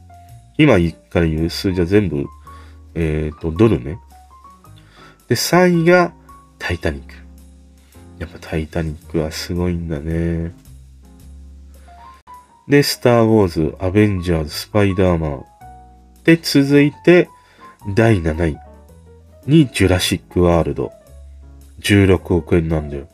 [0.57, 0.79] 今
[1.11, 2.27] から言う数字は全部、
[2.95, 3.99] えっ、ー、と、ドルね。
[5.29, 6.13] で、3位が
[6.59, 7.15] タイタニック。
[8.19, 10.53] やっぱタイタニックはすごいんだね。
[12.69, 15.45] で、スター・ウォーズ、アベンジャーズ、スパイダーマン。
[16.25, 17.29] で、続いて、
[17.95, 18.72] 第7位
[19.47, 20.93] にジュラシック・ワールド。
[21.81, 23.09] 16億円なんだよ。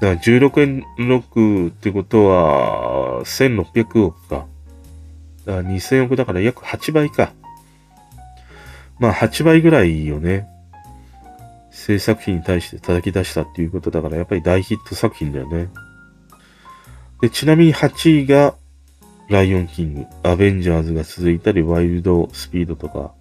[0.00, 4.46] から16円6ってことは、1600億か。
[5.46, 7.32] だから2000億だから約8倍か。
[8.98, 10.46] まあ8倍ぐらいよね。
[11.70, 15.68] 制作費に対して叩き出したっていうことだから、やっぱり大ヒット作品だよね。
[17.20, 18.54] で、ちなみに8位が、
[19.28, 23.12] ライオンキング、アベンジャーズが続いたり、ワイルドスピードとか、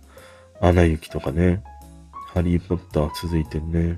[0.61, 1.63] アナ雪とかね、
[2.35, 3.97] ハリーポッター続いてるね。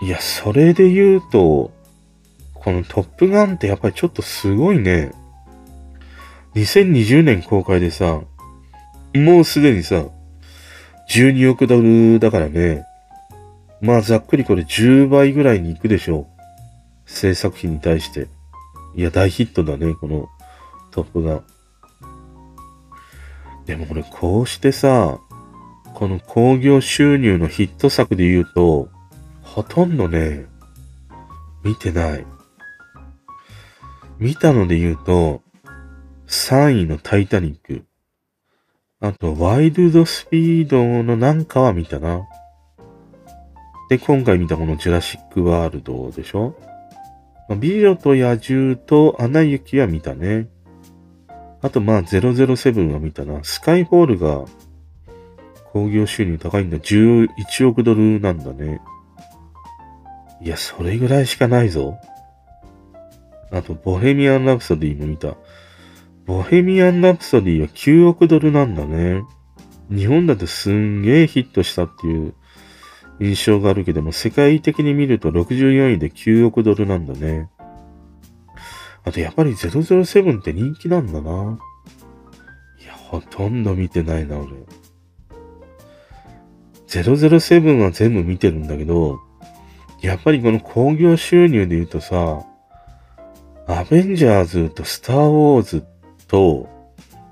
[0.00, 1.72] いや、それで言うと、
[2.54, 5.12] このトップガンってやっぱりちょっとすごいね。
[6.54, 8.22] 2020年公開でさ、
[9.14, 10.06] もうすでにさ、
[11.10, 12.86] 12億ドルだからね。
[13.82, 16.26] まあざっくりこれ10倍ぐらいに行くでしょう。
[17.04, 18.28] 制作費に対して。
[18.96, 20.30] いや、大ヒットだね、この
[20.92, 21.44] トップガン。
[23.66, 25.18] でもこれこうしてさ、
[25.94, 28.88] この興行収入のヒット作で言うと、
[29.42, 30.46] ほとんどね、
[31.62, 32.26] 見てない。
[34.18, 35.42] 見たので言うと、
[36.26, 37.84] 3位のタイタニック。
[39.00, 42.22] あと、ワイルドスピードのなんかは見たな。
[43.88, 46.56] で、今回見たこのジュラシックワールドでしょ
[47.60, 50.48] 美女と野獣とアナ雪は見たね。
[51.60, 53.44] あと、まあ、007は見たな。
[53.44, 54.44] スカイフォールが、
[55.74, 56.78] 興行収入高いんだ。
[56.78, 58.80] 11億ドルなんだね。
[60.40, 61.98] いや、それぐらいしかないぞ。
[63.50, 65.34] あと、ボヘミアン・ラプソディも見た。
[66.26, 69.24] ボヘミアン・ラプソディは9億ドルなんだね。
[69.90, 72.34] 日本だとすんげーヒットしたっていう
[73.20, 77.50] 印象があるけども、世界的に見ると64位で9億ドルなんだね。
[79.04, 81.58] あとやっぱり007って人気なんだな。
[82.80, 84.52] いや、ほとんど見てないな、俺。
[87.02, 89.20] 007は全部見てるんだけど、
[90.00, 92.44] やっぱりこの興行収入で言うとさ、
[93.66, 95.84] アベンジャーズとスターウォーズ
[96.28, 96.68] と、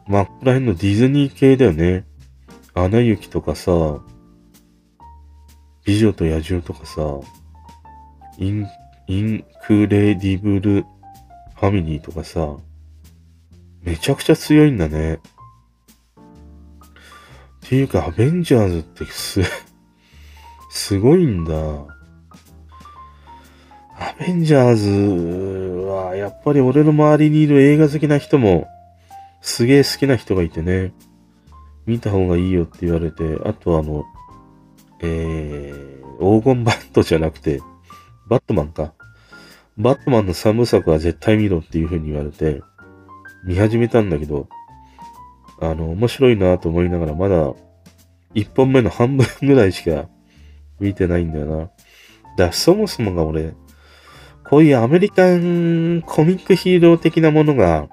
[0.06, 2.06] まあ、ここら辺のディズニー系だよね。
[2.74, 4.00] アナ雪とかさ、
[5.84, 7.02] 美女と野獣とかさ、
[8.38, 8.66] イン、
[9.08, 10.84] インクレディブル
[11.56, 12.56] ファミリーとかさ、
[13.82, 15.20] めちゃくちゃ強いんだね。
[17.72, 19.40] ていうか、アベンジャーズってす、
[20.68, 21.54] すごいんだ。
[21.54, 21.86] ア
[24.20, 24.90] ベンジャーズ
[25.86, 28.68] は、やっぱり俺の周りにいる映画好きな人も、
[29.40, 30.92] すげえ好きな人がいてね、
[31.86, 34.04] 見た方がいいよって言われて、あとあの、
[35.00, 37.62] えー、黄金バットじゃなくて、
[38.28, 38.92] バットマンか。
[39.78, 42.60] バットマンの三部作は絶対見ろっていう風に言われて、
[43.46, 44.46] 見始めたんだけど、
[45.62, 47.54] あの、面白いなと思いながら、まだ、
[48.34, 50.08] 一本目の半分ぐらいしか
[50.80, 51.58] 見てないんだよな。
[51.58, 51.72] だか
[52.36, 53.54] らそもそもが俺、
[54.44, 57.88] こういうアメリカンコミックヒーロー的なものが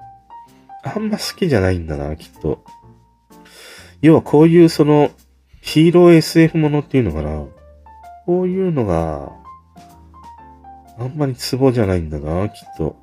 [0.82, 2.64] あんま好きじゃないんだな、きっと。
[4.02, 5.10] 要はこういうその、
[5.60, 7.44] ヒーロー SF ものっていうのかな。
[8.24, 9.32] こういうのが、
[10.98, 12.96] あんまりツボじゃないんだな、きっと。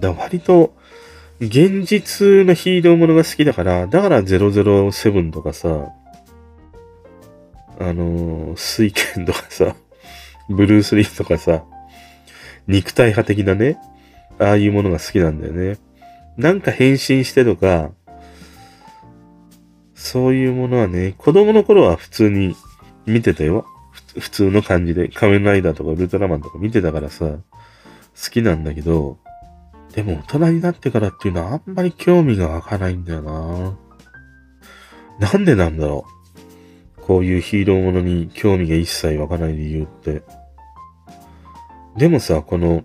[0.00, 0.74] だ割と、
[1.40, 5.92] 現実のヒーローものが好きだから、だから007とかさ、
[7.78, 9.76] あのー、水剣とかさ、
[10.48, 11.64] ブルース・リーとかさ、
[12.66, 13.78] 肉体派的なね、
[14.38, 15.78] ああいうものが好きなんだよね。
[16.36, 17.90] なんか変身してとか、
[19.94, 22.54] そういうものはね、子供の頃は普通に
[23.06, 23.66] 見てたよ。
[24.18, 27.40] 普通の感じで、仮面ライダーとかウルトラマンとか見てたからさ、好
[28.30, 29.18] きなんだけど、
[29.94, 33.78] でも大人になってからっていうのはあんまり興味が湧かないんだよな。
[35.18, 36.15] なんでなんだろう。
[37.06, 40.22] こういうヒーローものに興味が一切湧かない理由って。
[41.96, 42.82] でもさ、この、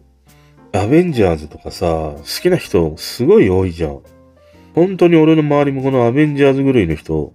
[0.74, 4.02] アベンジャーズとかさ、好きな人すごい多いじゃん。
[4.76, 7.34] 本当に俺の周りもこのアベンジャーズ狂いの人、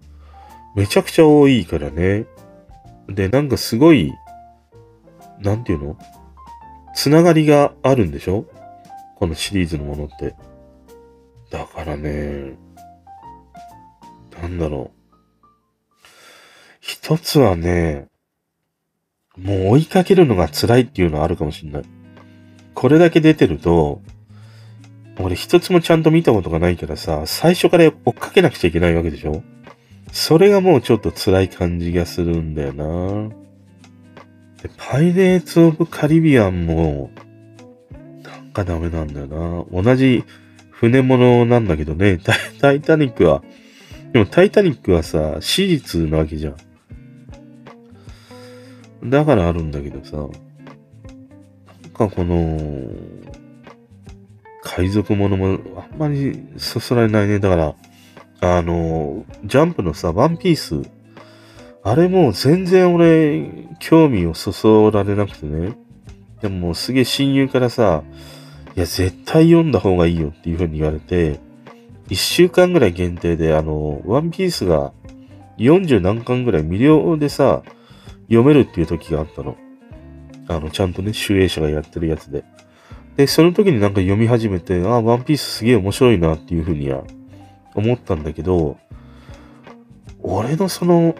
[0.75, 2.27] めちゃくちゃ多いからね。
[3.09, 4.13] で、なんかすごい、
[5.41, 5.99] なんていうの？
[6.95, 8.47] つながりがあるんでしょ？
[9.17, 10.35] このシリーズのものって。
[11.51, 12.57] だからね、
[14.41, 14.96] なんだろう。
[16.89, 18.07] 一つはね、
[19.37, 21.83] もう追いかけるのが辛いっていうのはあるかもしんない。
[22.75, 24.03] これだけ出てると、
[25.19, 29.43] 俺一つもちゃんと見たことがないからさ、最初から追っかけなくちゃいけないわけでしょ？
[30.13, 33.35] それがもうちょっと辛い感じがするんだよな。
[34.63, 37.11] で、パイレーツ・オブ・カリビアンも、
[38.23, 39.83] なんかダメなんだよな。
[39.83, 40.23] 同じ
[40.71, 43.43] 船物なんだけどね、タイタイタニックは、
[44.13, 46.57] でもタイタニックはさ、史実なわけじゃん。
[49.05, 50.31] だからあるんだけどさ、なん
[51.93, 52.59] かこの、
[54.63, 57.39] 海賊ものもあんまりそそられないね。
[57.39, 57.75] だから、
[58.41, 60.83] あの、ジャンプのさ、ワンピース、
[61.83, 65.77] あれも全然俺、興味をそそられなくてね。
[66.43, 68.03] でももすげえ親友からさ、
[68.77, 71.41] いや、絶対読んだ方がいいよっていう風に言われて、
[72.09, 74.93] 一週間ぐらい限定で、あの、ワンピースが
[75.59, 77.63] 40何巻ぐらい無料でさ、
[78.29, 79.57] 読めるっていう時があったの。
[80.49, 82.45] あの、ちゃんとね、集英社がやってるやつで。
[83.17, 87.05] で、その時になんか読み始めて、あ、ワンピースすげえ面白いなっていうふうには
[87.75, 88.77] 思ったんだけど、
[90.23, 91.15] 俺のその、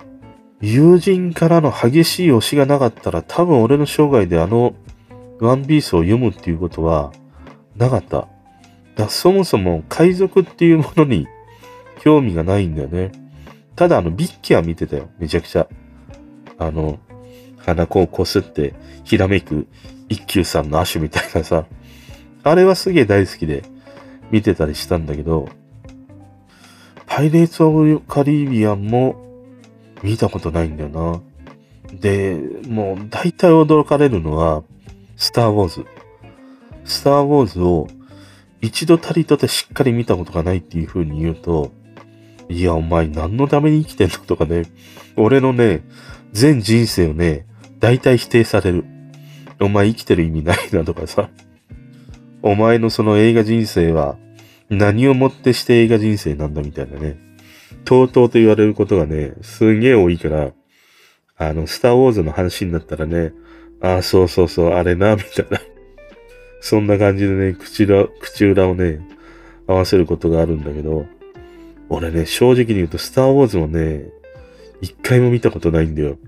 [0.61, 4.75] 友人からの激しい推しがなかったら多分俺の生涯であの
[5.39, 7.13] ワンピースを読むっていうことは
[7.77, 8.29] なかった。
[8.95, 11.27] だそもそも海賊っていうものに
[12.01, 13.13] 興味がないんだよね。
[13.75, 15.11] ただあのビッキは見てたよ。
[15.19, 15.69] めちゃくちゃ。
[16.59, 16.99] あの、
[17.59, 19.67] 鼻こうこすってひらめく
[20.09, 21.67] 一休さんの亜種みたいなさ。
[22.43, 23.65] あれはすげえ大好きで
[24.31, 25.49] 見てたりしたんだけど、
[27.07, 29.17] パイレーツ・オブ・カリビアンも
[30.03, 31.21] 見たことないんだよな。
[31.93, 32.39] で、
[32.69, 34.63] もう大体驚かれるのは、
[35.17, 35.87] スター・ウォーズ。
[36.85, 37.89] スター・ウォーズを
[38.61, 41.73] 一度たりとてしっかり見たことがないっていう風に言うと、
[42.49, 44.65] いや、お前何のために生きてんのとかね、
[45.17, 45.83] 俺のね、
[46.33, 47.47] 全人生をね、
[47.79, 48.85] 大体否定される。
[49.61, 51.31] お前生きてる意味ないなとかさ。
[52.43, 54.17] お前のその映画人生は
[54.69, 57.17] 何をもってして映画人生なんだみたいなね。
[57.85, 60.53] とうとうと言われることがね、すんげえ多いから、
[61.39, 63.33] あの、スターウォーズの話になったらね、
[63.81, 65.61] ああ、そうそうそう、あれな、みたいな。
[66.61, 69.01] そんな感じでね、口裏、口裏をね、
[69.67, 71.07] 合わせることがあるんだけど、
[71.89, 74.11] 俺ね、正直に言うと、スターウォーズもね、
[74.81, 76.19] 一回も見たことないんだよ。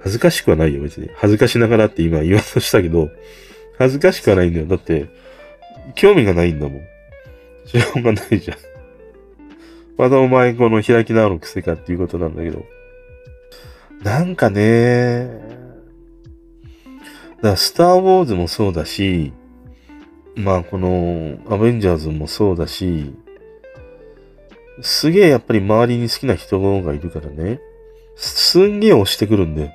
[0.00, 1.10] 恥ずかしくはないよ、別に。
[1.14, 3.10] 恥ずかしながらって今言わんとしたけど、
[3.78, 4.66] 恥ずかしくはないんだよ。
[4.66, 5.08] だって、
[5.94, 6.80] 興味がないんだもん。
[7.64, 8.58] しょうがないじゃん。
[9.96, 12.64] まだお前この開き直る癖かっていうことなんだけど。
[14.02, 15.26] なんかね、
[17.36, 19.32] だからスターウォーズもそうだし、
[20.36, 23.14] まあこのアベンジャーズもそうだし、
[24.82, 27.60] すげえやっぱり周りに好きな人がいるからね、
[28.14, 29.72] すんげえ押してくるんだよ。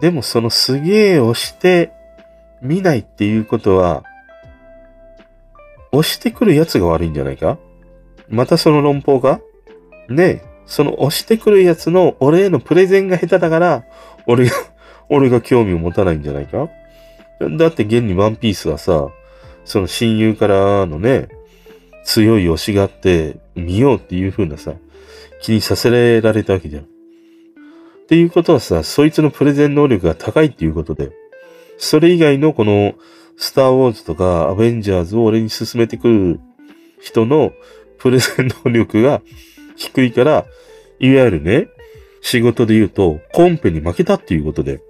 [0.00, 1.92] でもそのすげえ押して
[2.60, 4.02] 見ないっていうことは、
[5.92, 7.58] 押してくるやつが悪いんじゃないか？
[8.28, 9.40] またその論法が？
[10.08, 13.84] ねその押してくるやつの俺へのプレゼンが下手だから、
[14.26, 14.52] 俺が
[15.08, 16.68] 俺が興味を持たないんじゃないか？
[17.58, 19.08] だって現にワンピースはさ、
[19.64, 21.28] その親友からのね、
[22.04, 24.74] 強い推しがあって見ようっていう風なさ、
[25.42, 25.90] 気にさせ
[26.20, 26.82] られたわけじゃん。
[26.84, 26.86] っ
[28.06, 31.10] ていうことはさ、そいつのプレゼン能力が高いっていうことで、
[31.78, 32.94] それ以外のこの、
[33.36, 36.40] スターウォーズとかアベンジャーズを俺に進めてくる
[37.00, 37.52] 人の
[37.98, 39.22] プレゼン能力が
[39.76, 40.46] 低いから、
[41.00, 41.68] いわゆるね、
[42.20, 44.80] 仕事で言うと、コンペに負けたっていうことで、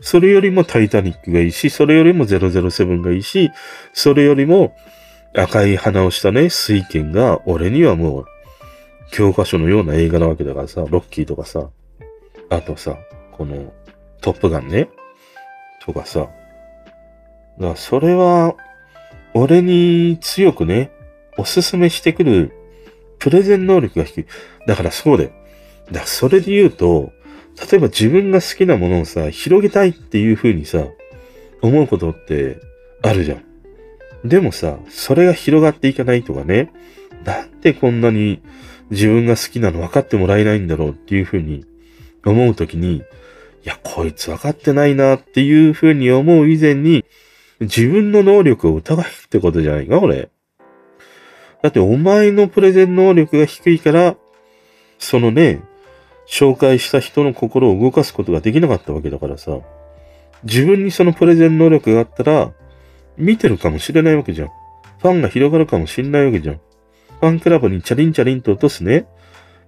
[0.00, 3.50] それよりもタイタニックがいいし、それよりも007がいいし、
[3.92, 4.74] それよりも
[5.34, 8.26] 赤い鼻をしたね、水剣が俺にはもう
[9.10, 11.70] 教科書のような映画なわけだからさ、ロッキーとかさ、
[12.50, 12.98] あとさ、
[13.32, 13.72] この
[14.20, 14.88] トップガンね、
[15.84, 16.20] とかさ。
[16.20, 16.32] だか
[17.58, 18.54] らそれは、
[19.34, 20.90] 俺に強くね、
[21.38, 22.52] おすすめしてくる
[23.18, 24.26] プレゼン能力が低い。
[24.66, 25.30] だからそうだよ。
[25.86, 27.12] だからそれで言うと、
[27.70, 30.84] 例えば自分が好きなものをさ、広げたいっていう風にさ、
[31.62, 32.58] 思うことって
[33.02, 33.51] あるじゃん。
[34.24, 36.72] でもさ、それが広がっていかないとかね、
[37.24, 38.40] なんでこんなに
[38.90, 41.64] 自分が好きなの分かってもらえないんだろうっていう風に
[42.24, 43.02] 思うときに、い
[43.64, 47.04] や、こいつ分かってないなっていう風に思う以前に、
[47.60, 50.30] 自分の能力を疑うってことじゃないか、俺。
[51.62, 54.16] だってお前のプレゼン能力が低いから、
[54.98, 55.62] そのね、
[56.28, 59.58] 紹介した人の心を動かすことができなかったわけだからさ、
[60.44, 62.52] 自分にそのプレゼン能力があったら、
[63.16, 64.48] 見てるかもしれないわけじゃん。
[64.98, 66.56] ファンが広がるかもしれないわけじゃん。
[66.56, 69.06] ファンクラブにチャリンチャリンと落とすね、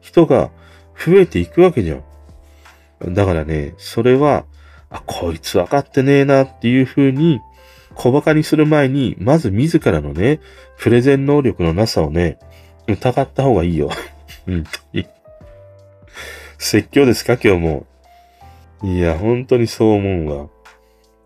[0.01, 0.51] 人が
[0.97, 1.97] 増えていくわけじゃ
[3.07, 3.14] ん。
[3.14, 4.45] だからね、それは、
[4.90, 7.40] あ、こいつ分かってねえなっていう風に
[7.95, 10.40] 小馬鹿にする前に、まず自らのね、
[10.78, 12.38] プレゼン能力のなさをね、
[12.86, 13.90] 疑った方がいいよ。
[14.47, 15.07] 本当に。
[16.59, 17.36] 説教ですか？
[17.42, 17.86] 今日も。
[18.82, 20.49] いや、本当にそう思うわ。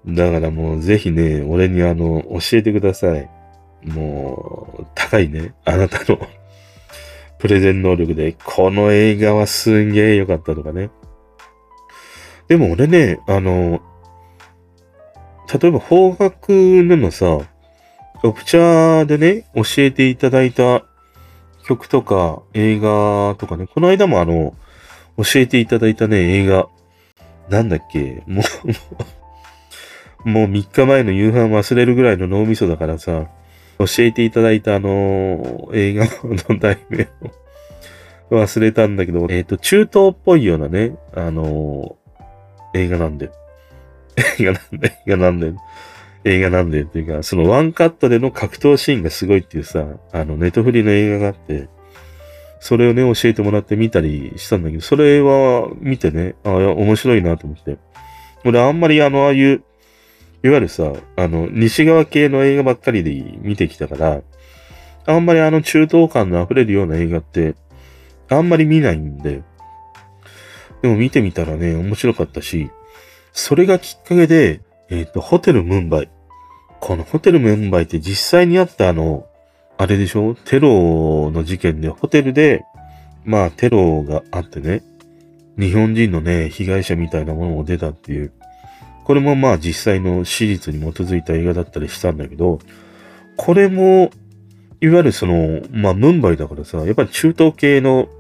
[0.08, 3.28] だからもうぜひね、俺にあの、教えてください。
[3.84, 5.54] もう、高いね。
[5.64, 6.18] あなたの
[7.38, 10.90] プレゼン能力で、この映画はすんげえ良かったとかね。
[12.48, 13.82] でも俺ね、あの、
[15.52, 17.40] 例えば方角でもさ、
[18.22, 20.84] オプチャーでね、教えていただいた
[21.66, 24.54] 曲とか映画とかね、この間もあの、
[25.18, 26.68] 教えていただいたね、映画、
[27.50, 28.44] なんだっけ、もう
[30.24, 33.28] もう3日前の夕飯忘れるぐらいの脳みそだからさ、
[33.78, 37.08] 教えていただいたあの映画の題名
[38.30, 41.96] を忘れたんだけど、えっ、ー、と、中東っぽいようなね、あの
[42.74, 43.32] 映画なんだよ。
[44.38, 45.54] 映画なんで、映画なんで、
[46.24, 51.68] 映画なんでっていうか、そのワンカットでの格闘シーンがすごいっていうさ、あの、ネトフリの映画があって、
[52.60, 57.78] それをね、教えてもらって見たりしたんだけど、それは見てね、あ面白いなと思って。
[58.44, 59.62] 俺あんまりあの、ああいう、
[60.42, 64.22] いわゆるさ、あの、西側系の映画ばっかりで見てきたから、
[65.06, 67.54] あんまりあの中東感の溢れるような映画って、
[68.28, 69.42] あんまり見ないんで、
[70.82, 72.70] でも見てみたらね、面白かったし、
[73.32, 74.60] それがきっかけで、
[74.90, 76.10] えっ、ー、と、ホテルムンバイ。
[76.80, 79.26] このホテルムンバイって実際にあったあの、
[79.76, 80.34] あれでしょ？
[80.34, 82.64] テロの事件でホテルで、
[83.24, 84.82] まあテロがあってね、
[85.58, 88.32] 日本人のね、被害者みたいなものも出たっていう、
[89.08, 92.58] これもまあ実際の史実に基づいた映画だったりしたんだけど、
[93.38, 94.10] これも、
[94.82, 98.10] いわゆるその、まあムンバイだからさ、やっぱり中東系の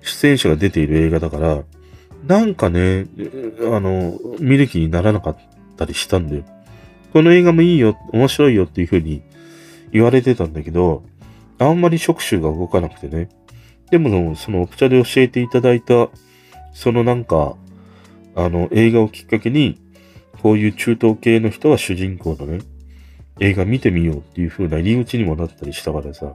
[0.00, 1.64] 出演者が出ている映画だから、
[2.24, 3.06] なんかね、
[3.62, 5.36] あの、見る気にならなかっ
[5.76, 6.44] たりしたんだよ。
[7.12, 9.22] この映画もいいよ、面白いよっていう風に
[9.90, 11.02] 言われてたんだけど、
[11.58, 13.28] あんまり触手が動かなくてね。
[13.90, 16.10] でも、そのオプチャで教えていただいた、
[16.72, 17.56] そのなんか、
[18.36, 19.81] あの、映画をきっかけに、
[20.42, 22.60] こういう中東系の人が主人公のね、
[23.38, 26.34] 映画見てみようっていう風な入り口にもなったりしたからさ、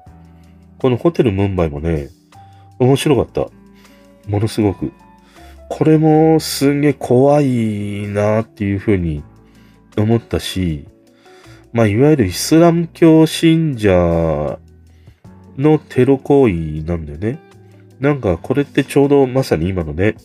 [0.79, 2.09] このホテルムンバイもね、
[2.79, 3.51] 面白かった。
[4.29, 4.93] ものすごく。
[5.69, 9.23] これもすんげえ怖いなっていうふうに
[9.97, 10.87] 思ったし、
[11.73, 14.57] まあ、いわゆるイスラム教信者
[15.57, 17.39] のテロ行為なんだよね。
[17.99, 20.15] なんかこれってちょうどまさに今のね、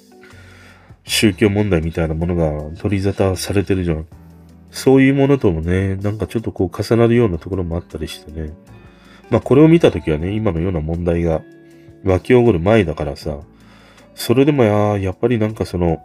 [1.04, 4.06] 宗教問題みたいなものが取り沙汰されてるじゃん。
[4.70, 8.52] そういうものともね、なんかちょっとこう重なるようなところもあったりしてね。
[9.30, 11.42] まあこれを見たときはね、今のような問題が
[12.04, 13.38] 湧き起こる前だからさ、
[14.14, 16.00] それでもや、やっぱりなんかその、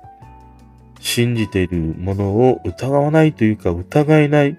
[1.00, 4.58] 信じているものを疑わないというか疑えない、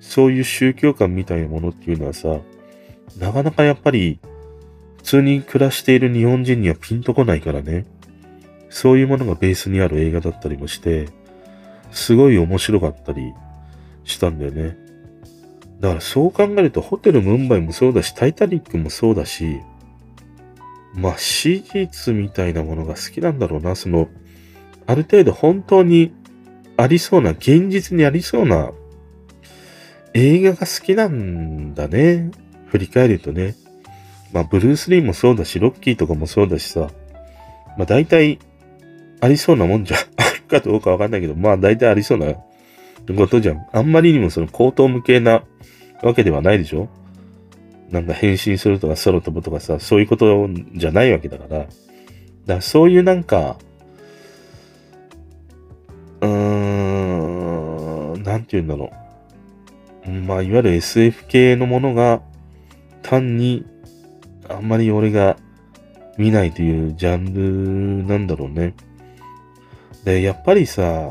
[0.00, 2.38] そういう宗教観みたいなものっていうのはさ、
[3.18, 4.20] なかなかやっぱり、
[4.98, 7.86] 普通に暮らしている日本人にはピンとこないからね。
[8.70, 11.08] そういうものがベースにある映画だったりもして、
[11.90, 13.32] すごい面白かったり
[14.04, 14.76] したんだよね。
[15.80, 19.60] だからそう考えると、ホテルムンバイもそうだし、タイタニックもそうだし、
[20.94, 23.76] まあ、史実みたいなものが好きなんだろうな。
[23.76, 24.08] その、
[24.86, 26.12] ある程度本当に
[26.76, 28.72] ありそうな、現実にありそうな
[30.14, 32.30] 映画が好きなんだね。
[32.66, 33.54] 振り返るとね。
[34.32, 36.90] まあ、ブルース・リーもそうだし、ロッキーとかもそうだしさ。
[37.76, 38.38] まあ、大体、
[39.20, 42.34] ありそうなもんじゃ、あ るかどうかわかんないけど、まあ、大体ありそうな
[43.16, 43.66] ことじゃん。
[43.72, 45.42] あんまりにもその、高等無形な
[46.02, 46.88] わけではないでしょ？
[47.90, 51.58] なんか変身するとか空飛ぶとかさ、そういうことじゃないわけだから。
[51.60, 51.68] だか
[52.46, 53.56] らそういうなんか、
[56.20, 56.28] うー
[58.18, 58.90] ん、なんて言うんだろ
[60.06, 60.10] う。
[60.10, 62.20] まあ、いわゆる SF 系のものが、
[63.02, 63.64] 単に、
[64.48, 65.36] あんまり俺が
[66.18, 67.32] 見ないというジャン
[68.02, 68.74] ルなんだろうね。
[70.08, 71.10] で、やっぱりさ、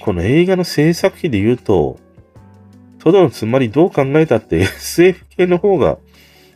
[0.00, 1.98] この映画の制作費で言うと、
[2.98, 5.98] ただのつまりどう考えたって SF 系の方が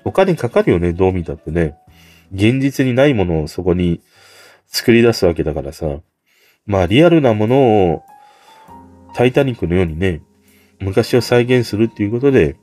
[0.03, 1.77] お金かかるよね、どう見たってね。
[2.33, 4.01] 現実にないものをそこに
[4.67, 5.99] 作り出すわけだからさ。
[6.65, 8.03] まあリアルなものを
[9.15, 10.23] タイタニックのようにね、
[10.81, 12.57] 昔を再現するっていうことで、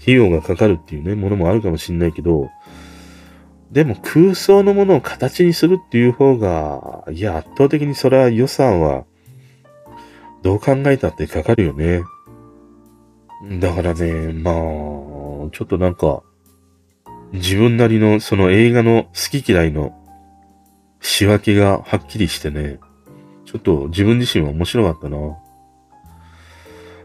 [0.00, 2.50] 費用がかかるっていうね、ものもあるかもしんないけど、
[3.70, 9.04] でも空想のものを形にするっていう方が、いや、圧倒的にそれは予算は、
[10.42, 12.02] どう考えたってかかるよね。
[13.58, 16.22] だからね、まあ、ちょっとなんか、
[17.32, 19.92] 自分なりのその映画の好き嫌いの
[21.00, 22.78] 仕分けがはっきりしてね、
[23.44, 25.18] ちょっと自分自身は面白かったな。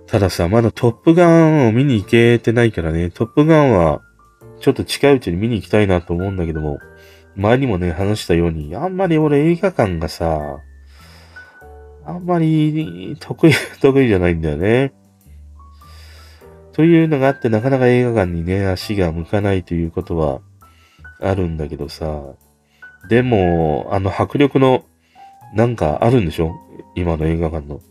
[0.07, 4.01] たださ、まだトップガンを見に行けてないからね、トップガンは
[4.59, 6.79] ちょっと近いうちに見に行きたいなと思うんだけども、
[7.35, 10.59] 前にもね、話したように、あんまり俺映画館がさ、
[12.05, 13.51] あんまり得意、
[13.81, 14.93] 得意じゃないんだよね。
[16.73, 20.41] というのがあって、なかなか映画館にね、足が向かないということは
[21.19, 22.21] あるんだけどさ、
[23.09, 24.83] でも、あの迫力の、
[25.53, 26.55] なんかあるんでしょ？
[26.95, 27.81] 今の映画館の。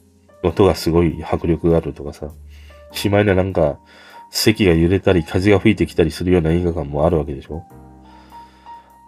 [0.43, 2.31] 音がすごい迫力があるとかさ。
[2.93, 3.79] しまいななんか、
[4.31, 7.65] 席が揺れたり風が吹いてきたりするような映画館もあるわけでしょ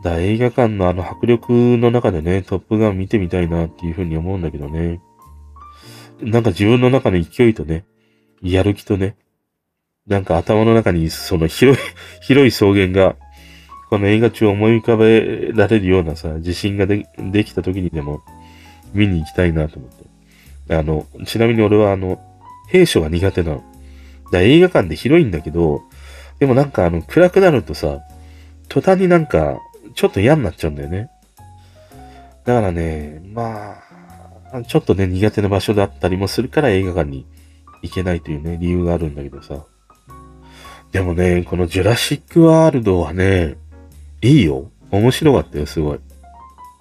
[0.02, 5.00] だ映画館のあの迫力の中でね、トップガン見てみたいなっていうふうに思うんだけどね。
[6.22, 7.84] なんか自分の中の勢いとね、
[8.42, 9.16] やる気とね、
[10.06, 11.82] なんか頭の中にその広い、
[12.22, 13.16] 広い草原が、
[13.90, 18.22] この映画中思い浮かべられるようなさ、自信がでできた時にでも
[18.94, 19.90] 見に行きたいなと思っ
[20.68, 20.74] て。
[20.74, 22.20] あの、ちなみに俺はあの、
[22.68, 23.64] 兵所が苦手なの。
[24.32, 25.82] だ映画館で広いんだけど、
[26.38, 28.00] でもなんかあの、暗くなるとさ、
[28.68, 29.58] 途端になんか、
[29.94, 31.10] ちょっと嫌になっちゃうんだよね。
[32.44, 33.76] だからね、ま
[34.52, 37.26] あ、ちょっとね、苦手な場所だったりもするから映画館に
[37.82, 39.64] 行けないというね、理由があるんだけどさ。
[40.92, 43.56] でもね、このジュラシックワールドはね、
[44.22, 44.70] いいよ。
[44.90, 46.00] 面白かったよ、すごい。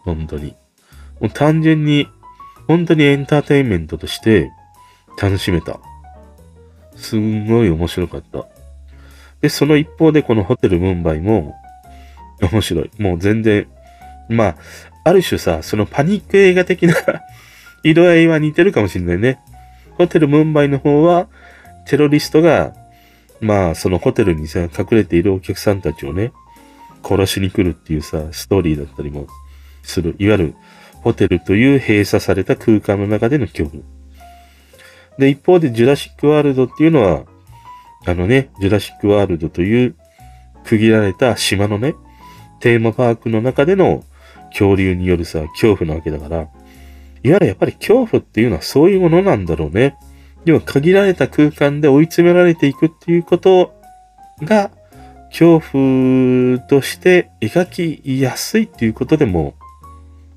[0.03, 0.55] 本当に。
[1.19, 2.07] もう単純に、
[2.67, 4.51] 本当にエンターテインメントとして
[5.21, 5.79] 楽しめた。
[6.99, 8.45] すんごい面白かった。
[9.41, 11.55] で、その一方でこのホテルムンバイも
[12.41, 12.91] 面白い。
[12.99, 13.67] もう全然、
[14.29, 14.55] まあ、
[15.05, 16.93] ある種さ、そのパニック映画的な
[17.83, 19.39] 色合いは似てるかもしれないね。
[19.97, 21.27] ホテルムンバイの方は、
[21.87, 22.73] テロリストが、
[23.41, 26.33] まあ、そのホテルにさ、隠れているお客さんたちをね、
[27.03, 29.27] 殺しに来るっていうさ、ストーリーだったりも
[29.83, 30.15] する。
[30.19, 30.55] いわゆる、
[31.01, 33.98] ホテルという閉鎖された空間の中での恐怖。
[35.19, 37.25] で、一方でジュラシックワールドっていうのは、
[38.05, 39.95] あのね、ジュラシックワールドという
[40.63, 41.95] 区切られた島のね、
[42.61, 44.03] テーマパークの中での
[44.49, 46.49] 恐竜によるさ、恐怖なわけだから、いわ
[47.21, 49.97] ゆるやっぱり恐怖っていうのはそういうものなんだろうね。
[50.45, 53.75] 要は限られた空間で追い詰められていくっていうこと
[54.41, 54.71] が、
[55.29, 59.53] 恐怖として描きやすいっていうことでも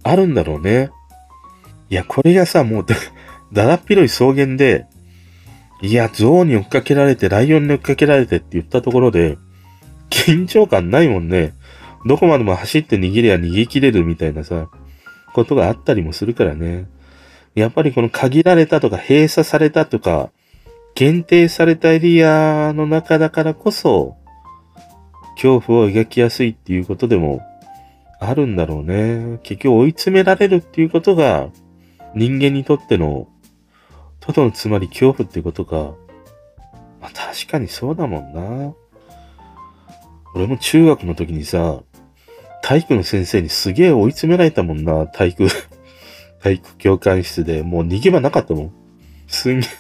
[0.03, 0.91] あるんだろうね。
[1.89, 2.87] いや、これがさ、もう
[3.53, 4.87] だだっ広い草原で、
[5.83, 9.37] いや、象に追っかけられて、ライオンに追っかけられてって言ったところで、
[10.11, 11.55] 緊張感ないもんね。
[12.07, 14.69] どこまでも走って逃げりゃ逃げ切れるみたいなさ、
[15.33, 16.87] ことがあったりもするからね。
[17.55, 20.31] やっぱりこの限られたとか閉鎖されたとか、
[20.95, 24.17] 限定されたエリアの中だからこそ、
[25.35, 27.41] 恐怖を描きやすいっていうことでも
[28.21, 29.39] あるんだろうね。
[29.43, 31.49] 結局追い詰められるっていうことが
[32.15, 33.27] 人間にとっての
[34.23, 35.95] トドのつまり恐怖ってことか。
[37.01, 38.75] まあ確かにそうだもんな。
[40.35, 41.83] 俺も中学の時にさ、
[42.63, 45.49] 体育の先生にすげえ追い詰められたもんな、体育
[46.41, 47.63] 体育教官室で。
[47.63, 48.73] もう逃げ場なかったもん。
[49.27, 49.71] すんげえ、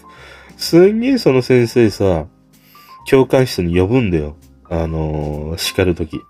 [0.56, 2.26] すんげえその先生さ、
[3.06, 4.36] 教官室に呼ぶんだよ。
[4.68, 6.20] あのー、叱るとき。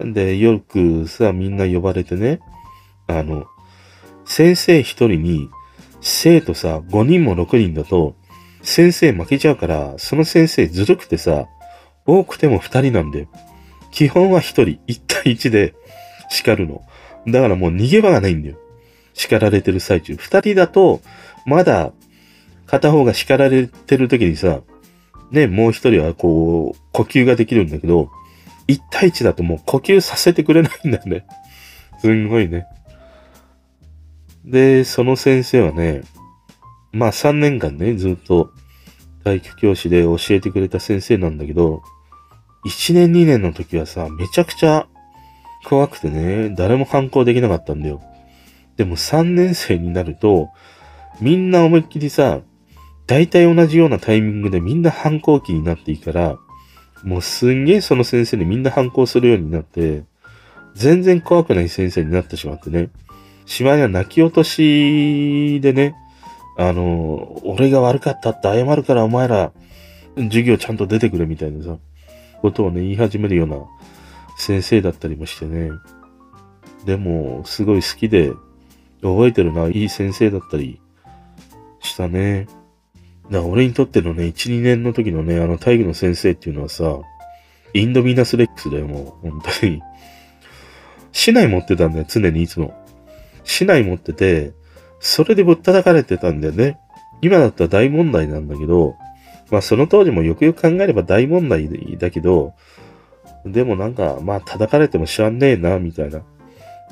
[0.00, 2.40] で、よくさ、みんな呼ばれてね、
[3.06, 3.46] あの、
[4.24, 5.50] 先生一人に
[6.06, 8.14] 生徒さ、5人も6人だと、
[8.62, 11.46] 先生負けちゃうから、その先生ずるくてさ、
[12.04, 13.26] 多くても2人なんで、
[13.90, 15.74] 基本は1人、1対1で
[16.28, 16.82] 叱るの。
[17.26, 18.56] だからもう逃げ場がないんだよ。
[19.14, 20.12] 叱られてる最中。
[20.12, 21.00] 2人だと、
[21.46, 21.92] まだ、
[22.66, 24.60] 片方が叱られてる時にさ、
[25.30, 28.10] ね、もう1人はこう、呼吸ができるんだけど、
[28.68, 31.24] 1対1だともう呼吸させてくれないんだよね。
[31.98, 32.66] すんごいね。
[34.44, 36.02] で、その先生はね、
[36.92, 38.50] まあ3年間ね、ずっと
[39.24, 41.82] 体育教師で教えてくれた先生なんだけど、
[42.66, 44.86] 1年2年の時はさ、めちゃくちゃ
[45.64, 48.02] 怖くてね、誰も反抗できなかったんだよ。
[48.76, 50.50] でも3年生になると、
[51.20, 52.40] みんな思いっきりさ、
[53.06, 56.38] 大体同じようなタイミングでみんな反抗期になっていいから、
[57.02, 60.04] もうすんげえその先生にみんな反抗するようになって、
[60.74, 62.90] 全然怖くない先生になってしまってね。
[63.46, 65.94] しまいには泣き落としでね、
[66.56, 69.52] あの、俺が悪かったって謝るからお前ら、
[70.16, 71.76] 授業ちゃんと出てくれみたいなさ、
[72.40, 73.56] ことをね、言い始めるような
[74.36, 75.70] 先生だったりもしてね。
[76.84, 78.32] でも、すごい好きで、
[79.02, 80.80] 覚えてるな、いい先生だったり
[81.80, 82.46] したね。
[83.30, 86.98] だ俺にとってのね、1、2年の時のね、あの体育の先生っていうのはさ、
[87.72, 89.30] インドミナスレックスだよ、もう。
[89.30, 89.82] 本当に。
[91.12, 92.74] 市内持ってたんだよ、常にいつも。
[93.44, 94.52] 市内持ってて、
[95.00, 96.78] それでぶったたかれてたんだよね。
[97.22, 98.96] 今だったら大問題なんだけど、
[99.50, 101.68] まあその当時もよくよく考えれば大問題
[101.98, 102.54] だけど、
[103.44, 106.22] でもなんか、まあ叩かれても知らんねえな、みたいな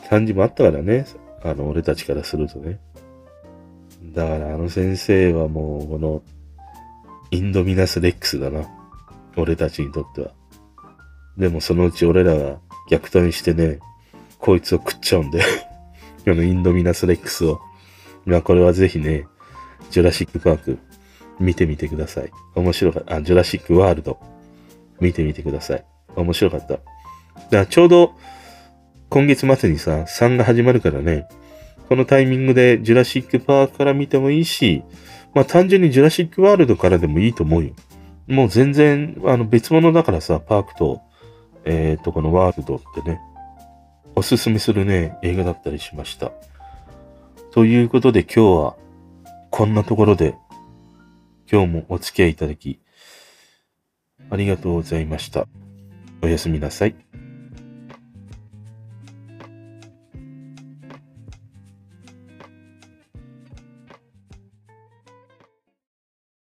[0.08, 1.06] 感じもあったからね。
[1.42, 2.78] あの、俺たちからするとね。
[4.14, 6.22] だからあの先生はもう、この、
[7.30, 8.68] インドミナスレックスだな。
[9.36, 10.32] 俺たちにとっては。
[11.38, 12.58] でもそのうち俺らが
[12.90, 13.78] 逆転してね、
[14.38, 15.42] こいつを食っちゃうんで
[16.24, 17.60] このインドミナスレックスを。
[18.24, 19.26] まあこれはぜひね、
[19.90, 20.78] ジュラシックパーク
[21.40, 22.30] 見てみてください。
[22.54, 23.16] 面白かった。
[23.16, 24.18] あ、ジュラシックワールド
[25.00, 25.84] 見てみてください。
[26.16, 26.78] 面白かった。
[27.50, 28.14] だちょうど
[29.08, 31.26] 今月末にさ、3が始まるからね、
[31.88, 34.82] このタイミングでジュラシックパークから見てもいいし、
[35.34, 37.74] まあ単純にジュラシックワールドからでもいいと思うよ。
[38.26, 41.02] もう全然、あの別物だからさ、パークと、
[41.64, 43.20] えっ、ー、と、このワールドってね、
[44.14, 46.32] おすすめするね、映画だったりしました。
[47.50, 48.76] ということで今日は
[49.50, 50.34] こんなところで
[51.50, 52.80] 今日もお付き合いいただき
[54.30, 55.46] ありがとうございました。
[56.22, 56.94] おやすみなさい。